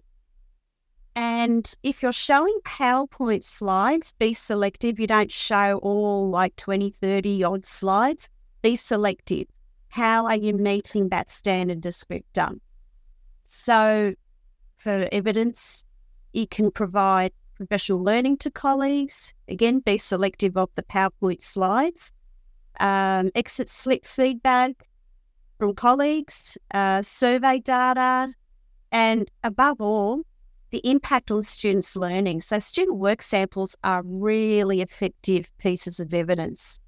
And 1.15 1.71
if 1.83 2.01
you're 2.01 2.11
showing 2.11 2.57
PowerPoint 2.65 3.43
slides, 3.43 4.13
be 4.17 4.33
selective. 4.33 4.99
You 4.99 5.07
don't 5.07 5.31
show 5.31 5.77
all 5.79 6.29
like 6.29 6.55
20, 6.55 6.89
30 6.89 7.43
odd 7.43 7.65
slides. 7.65 8.29
Be 8.61 8.75
selective. 8.75 9.47
How 9.89 10.25
are 10.25 10.37
you 10.37 10.53
meeting 10.53 11.09
that 11.09 11.29
standard 11.29 11.81
descriptor? 11.81 12.59
So, 13.45 14.15
for 14.77 15.07
evidence, 15.11 15.85
you 16.33 16.47
can 16.47 16.71
provide 16.71 17.31
professional 17.55 18.03
learning 18.03 18.37
to 18.37 18.49
colleagues. 18.49 19.33
Again, 19.47 19.79
be 19.79 19.99
selective 19.99 20.57
of 20.57 20.69
the 20.73 20.83
PowerPoint 20.83 21.43
slides. 21.43 22.11
Um, 22.79 23.31
exit 23.35 23.69
slip 23.69 24.05
feedback 24.05 24.87
from 25.59 25.75
colleagues, 25.75 26.57
uh, 26.73 27.01
survey 27.01 27.59
data, 27.59 28.33
and 28.91 29.29
above 29.43 29.79
all, 29.79 30.23
the 30.71 30.81
impact 30.89 31.29
on 31.29 31.43
students' 31.43 31.95
learning. 31.95 32.41
So, 32.41 32.59
student 32.59 32.97
work 32.97 33.21
samples 33.21 33.75
are 33.83 34.01
really 34.03 34.81
effective 34.81 35.51
pieces 35.59 35.99
of 35.99 36.13
evidence. 36.13 36.79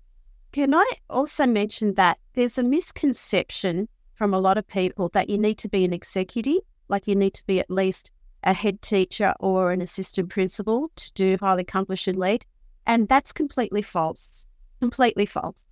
Can 0.51 0.73
I 0.73 0.89
also 1.09 1.45
mention 1.45 1.93
that 1.95 2.17
there's 2.33 2.57
a 2.57 2.63
misconception 2.63 3.87
from 4.15 4.33
a 4.33 4.39
lot 4.39 4.57
of 4.57 4.67
people 4.67 5.09
that 5.09 5.29
you 5.29 5.37
need 5.37 5.57
to 5.59 5.69
be 5.69 5.85
an 5.85 5.93
executive, 5.93 6.61
like 6.87 7.07
you 7.07 7.15
need 7.15 7.33
to 7.35 7.45
be 7.45 7.59
at 7.59 7.69
least 7.69 8.11
a 8.43 8.53
head 8.53 8.81
teacher 8.81 9.33
or 9.39 9.71
an 9.71 9.81
assistant 9.81 10.29
principal 10.29 10.89
to 10.95 11.11
do 11.13 11.37
highly 11.39 11.63
accomplished 11.63 12.07
and 12.07 12.17
lead. 12.17 12.45
And 12.87 13.07
that's 13.07 13.33
completely 13.33 13.81
false. 13.81 14.45
Completely 14.79 15.25
false. 15.25 15.63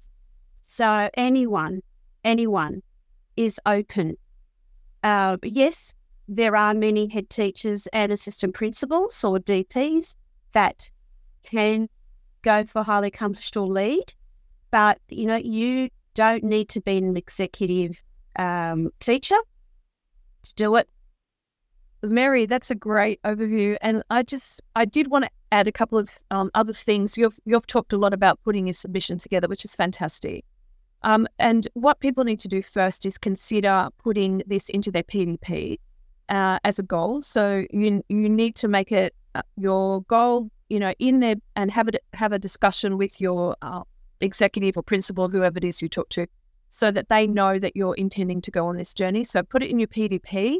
So 0.66 1.10
anyone, 1.16 1.82
anyone 2.24 2.82
is 3.36 3.60
open. 3.66 4.18
Uh, 5.04 5.38
yes, 5.44 5.94
there 6.28 6.56
are 6.56 6.74
many 6.74 7.08
head 7.08 7.30
teachers 7.30 7.88
and 7.88 8.12
assistant 8.12 8.54
principals 8.54 9.24
or 9.24 9.40
DPs 9.40 10.16
that 10.54 10.90
can 11.44 11.90
go 12.42 12.64
for 12.66 12.84
highly 12.84 13.10
accomplished 13.10 13.58
or 13.58 13.68
lead, 13.68 14.14
but 14.72 15.00
you 15.10 15.26
know 15.26 15.36
you 15.36 15.90
don't 16.14 16.44
need 16.44 16.70
to 16.70 16.82
be 16.82 16.98
an 16.98 17.18
executive 17.18 18.02
um, 18.38 18.90
teacher 19.00 19.36
to 20.44 20.54
do 20.56 20.76
it. 20.76 20.88
Mary, 22.02 22.46
that's 22.46 22.70
a 22.70 22.76
great 22.76 23.22
overview, 23.24 23.78
and 23.82 24.04
I 24.10 24.24
just 24.24 24.62
I 24.76 24.86
did 24.86 25.10
want 25.10 25.26
to 25.26 25.32
add 25.52 25.68
a 25.68 25.72
couple 25.72 25.98
of 25.98 26.18
um, 26.32 26.52
other 26.54 26.74
things. 26.74 27.18
You've 27.18 27.40
you've 27.46 27.68
talked 27.68 27.94
a 27.94 27.98
lot 27.98 28.14
about 28.14 28.40
putting 28.44 28.68
your 28.68 28.74
submission 28.74 29.18
together, 29.18 29.48
which 29.48 29.66
is 29.66 29.76
fantastic. 29.76 30.46
Um, 31.04 31.28
and 31.40 31.68
what 31.74 32.00
people 32.00 32.24
need 32.24 32.40
to 32.42 32.48
do 32.48 32.62
first 32.62 33.06
is 33.06 33.18
consider 33.18 33.90
putting 34.02 34.42
this 34.48 34.70
into 34.70 34.92
their 34.92 35.04
PDP 35.04 35.80
uh, 36.30 36.60
as 36.64 36.80
a 36.80 36.84
goal. 36.84 37.22
So 37.22 37.66
you 37.72 38.04
you 38.08 38.30
need 38.30 38.56
to 38.56 38.68
make 38.68 38.92
it 38.92 39.14
uh, 39.36 39.42
your 39.58 40.02
goal, 40.04 40.50
you 40.70 40.80
know, 40.80 40.94
in 41.00 41.20
there 41.20 41.36
and 41.56 41.70
have 41.72 41.88
it 41.90 41.98
have 42.14 42.32
a 42.32 42.40
discussion 42.40 42.98
with 42.98 43.20
your 43.20 43.56
uh, 43.62 43.82
executive 44.22 44.78
or 44.78 44.84
principal, 44.84 45.28
whoever 45.28 45.58
it 45.58 45.64
is 45.64 45.82
you 45.82 45.90
talk 45.90 46.10
to, 46.10 46.26
so 46.70 46.90
that 46.92 47.10
they 47.10 47.28
know 47.28 47.60
that 47.60 47.76
you're 47.76 47.96
intending 47.96 48.42
to 48.42 48.52
go 48.52 48.68
on 48.68 48.78
this 48.78 48.94
journey. 48.94 49.24
So 49.24 49.44
put 49.44 49.62
it 49.62 49.70
in 49.70 49.80
your 49.80 49.90
PDP. 49.90 50.60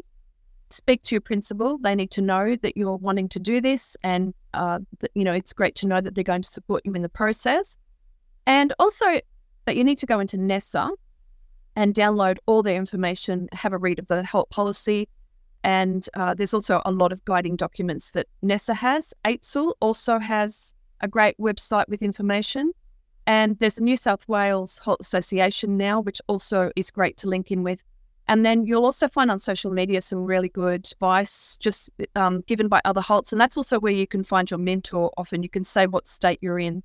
Speak 0.70 1.02
to 1.04 1.14
your 1.14 1.20
principal. 1.20 1.78
They 1.78 1.94
need 1.94 2.10
to 2.12 2.22
know 2.22 2.56
that 2.56 2.76
you're 2.76 2.96
wanting 2.96 3.28
to 3.30 3.38
do 3.38 3.60
this, 3.60 3.96
and 4.02 4.34
uh, 4.52 4.80
that, 4.98 5.10
you 5.14 5.24
know 5.24 5.32
it's 5.32 5.54
great 5.54 5.74
to 5.76 5.86
know 5.86 6.02
that 6.02 6.14
they're 6.14 6.24
going 6.24 6.42
to 6.42 6.50
support 6.50 6.82
you 6.84 6.92
in 6.92 7.02
the 7.02 7.08
process. 7.08 7.78
And 8.46 8.74
also 8.78 9.20
that 9.64 9.76
you 9.76 9.84
need 9.84 9.98
to 9.98 10.06
go 10.06 10.20
into 10.20 10.36
NESA 10.36 10.90
and 11.76 11.94
download 11.94 12.38
all 12.46 12.62
the 12.62 12.74
information, 12.74 13.48
have 13.52 13.72
a 13.72 13.78
read 13.78 13.98
of 13.98 14.06
the 14.06 14.22
HALT 14.22 14.50
policy, 14.50 15.08
and 15.64 16.06
uh, 16.14 16.34
there's 16.34 16.52
also 16.52 16.82
a 16.84 16.92
lot 16.92 17.10
of 17.10 17.24
guiding 17.24 17.56
documents 17.56 18.10
that 18.12 18.26
NESA 18.42 18.74
has. 18.74 19.14
AITSL 19.24 19.72
also 19.80 20.18
has 20.18 20.74
a 21.00 21.08
great 21.08 21.36
website 21.38 21.88
with 21.88 22.02
information. 22.02 22.72
And 23.26 23.58
there's 23.58 23.78
a 23.78 23.82
New 23.82 23.96
South 23.96 24.28
Wales 24.28 24.78
HALT 24.84 24.98
Association 25.00 25.78
now, 25.78 26.00
which 26.00 26.20
also 26.26 26.70
is 26.76 26.90
great 26.90 27.16
to 27.18 27.28
link 27.28 27.50
in 27.50 27.62
with. 27.62 27.82
And 28.28 28.44
then 28.44 28.66
you'll 28.66 28.84
also 28.84 29.08
find 29.08 29.30
on 29.30 29.38
social 29.38 29.70
media 29.70 30.02
some 30.02 30.24
really 30.24 30.50
good 30.50 30.86
advice 30.92 31.56
just 31.58 31.90
um, 32.14 32.42
given 32.46 32.68
by 32.68 32.82
other 32.84 33.00
HALTs. 33.00 33.32
And 33.32 33.40
that's 33.40 33.56
also 33.56 33.80
where 33.80 33.92
you 33.92 34.06
can 34.06 34.22
find 34.22 34.50
your 34.50 34.58
mentor. 34.58 35.10
Often 35.16 35.42
you 35.42 35.48
can 35.48 35.64
say 35.64 35.86
what 35.86 36.06
state 36.06 36.38
you're 36.42 36.58
in. 36.58 36.82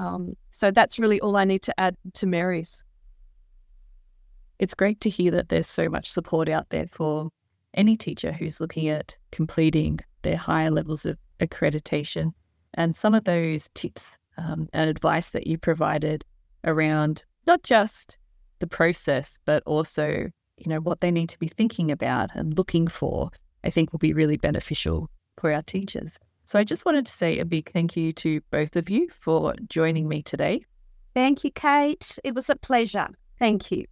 Um, 0.00 0.34
so 0.50 0.70
that's 0.70 0.98
really 0.98 1.20
all 1.20 1.36
I 1.36 1.44
need 1.44 1.60
to 1.62 1.78
add 1.78 1.94
to 2.14 2.26
Mary's. 2.26 2.82
It's 4.58 4.74
great 4.74 4.98
to 5.02 5.10
hear 5.10 5.30
that 5.32 5.50
there's 5.50 5.66
so 5.66 5.90
much 5.90 6.10
support 6.10 6.48
out 6.48 6.70
there 6.70 6.86
for 6.86 7.28
any 7.74 7.98
teacher 7.98 8.32
who's 8.32 8.62
looking 8.62 8.88
at 8.88 9.16
completing 9.30 10.00
their 10.22 10.38
higher 10.38 10.70
levels 10.70 11.04
of 11.04 11.18
accreditation. 11.38 12.32
And 12.74 12.96
some 12.96 13.14
of 13.14 13.24
those 13.24 13.68
tips 13.74 14.18
um, 14.38 14.70
and 14.72 14.88
advice 14.88 15.32
that 15.32 15.46
you 15.46 15.58
provided 15.58 16.24
around 16.64 17.24
not 17.46 17.62
just 17.62 18.16
the 18.60 18.66
process, 18.66 19.38
but 19.44 19.62
also, 19.66 20.30
you 20.56 20.66
know, 20.66 20.80
what 20.80 21.02
they 21.02 21.10
need 21.10 21.28
to 21.28 21.38
be 21.38 21.48
thinking 21.48 21.90
about 21.90 22.30
and 22.34 22.56
looking 22.56 22.88
for, 22.88 23.30
I 23.64 23.70
think 23.70 23.92
will 23.92 23.98
be 23.98 24.14
really 24.14 24.38
beneficial 24.38 25.10
for 25.38 25.52
our 25.52 25.62
teachers. 25.62 26.18
So 26.50 26.58
I 26.58 26.64
just 26.64 26.84
wanted 26.84 27.06
to 27.06 27.12
say 27.12 27.38
a 27.38 27.44
big 27.44 27.70
thank 27.70 27.96
you 27.96 28.10
to 28.14 28.40
both 28.50 28.74
of 28.74 28.90
you 28.90 29.08
for 29.10 29.54
joining 29.68 30.08
me 30.08 30.20
today. 30.20 30.62
Thank 31.14 31.44
you, 31.44 31.52
Kate. 31.52 32.18
It 32.24 32.34
was 32.34 32.50
a 32.50 32.56
pleasure. 32.56 33.06
Thank 33.38 33.70
you. 33.70 33.84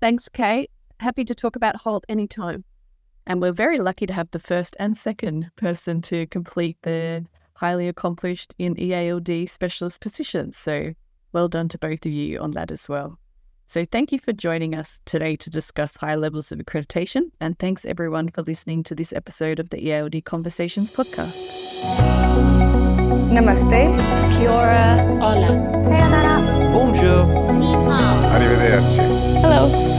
Thanks, 0.00 0.26
Kate. 0.26 0.70
Happy 1.00 1.22
to 1.26 1.34
talk 1.34 1.54
about 1.54 1.76
HALT 1.76 2.06
anytime. 2.08 2.64
And 3.26 3.42
we're 3.42 3.52
very 3.52 3.78
lucky 3.78 4.06
to 4.06 4.14
have 4.14 4.30
the 4.30 4.38
first 4.38 4.74
and 4.80 4.96
second 4.96 5.50
person 5.56 6.00
to 6.00 6.26
complete 6.28 6.78
the 6.80 7.26
highly 7.52 7.88
accomplished 7.88 8.54
in 8.58 8.74
EALD 8.76 9.46
specialist 9.46 10.00
positions. 10.00 10.56
So 10.56 10.94
well 11.34 11.48
done 11.48 11.68
to 11.68 11.78
both 11.78 12.06
of 12.06 12.12
you 12.12 12.38
on 12.38 12.52
that 12.52 12.70
as 12.70 12.88
well. 12.88 13.18
So, 13.70 13.84
thank 13.84 14.12
you 14.12 14.18
for 14.18 14.32
joining 14.32 14.74
us 14.74 15.02
today 15.04 15.36
to 15.36 15.50
discuss 15.50 15.94
high 15.96 16.14
levels 16.14 16.50
of 16.50 16.58
accreditation. 16.58 17.32
And 17.38 17.58
thanks 17.58 17.84
everyone 17.84 18.30
for 18.30 18.40
listening 18.40 18.82
to 18.84 18.94
this 18.94 19.12
episode 19.12 19.60
of 19.60 19.68
the 19.68 19.92
ELD 19.92 20.24
Conversations 20.24 20.90
podcast. 20.90 21.36
Namaste. 23.30 23.92
Kia 24.38 24.48
ora. 24.48 25.04
Hola. 25.20 25.82
Sayonara. 25.82 26.72
Bonjour. 26.72 27.52
Ni 27.52 27.66
hao. 27.66 28.30
Arrivederci. 28.30 29.04
Hello. 29.42 29.97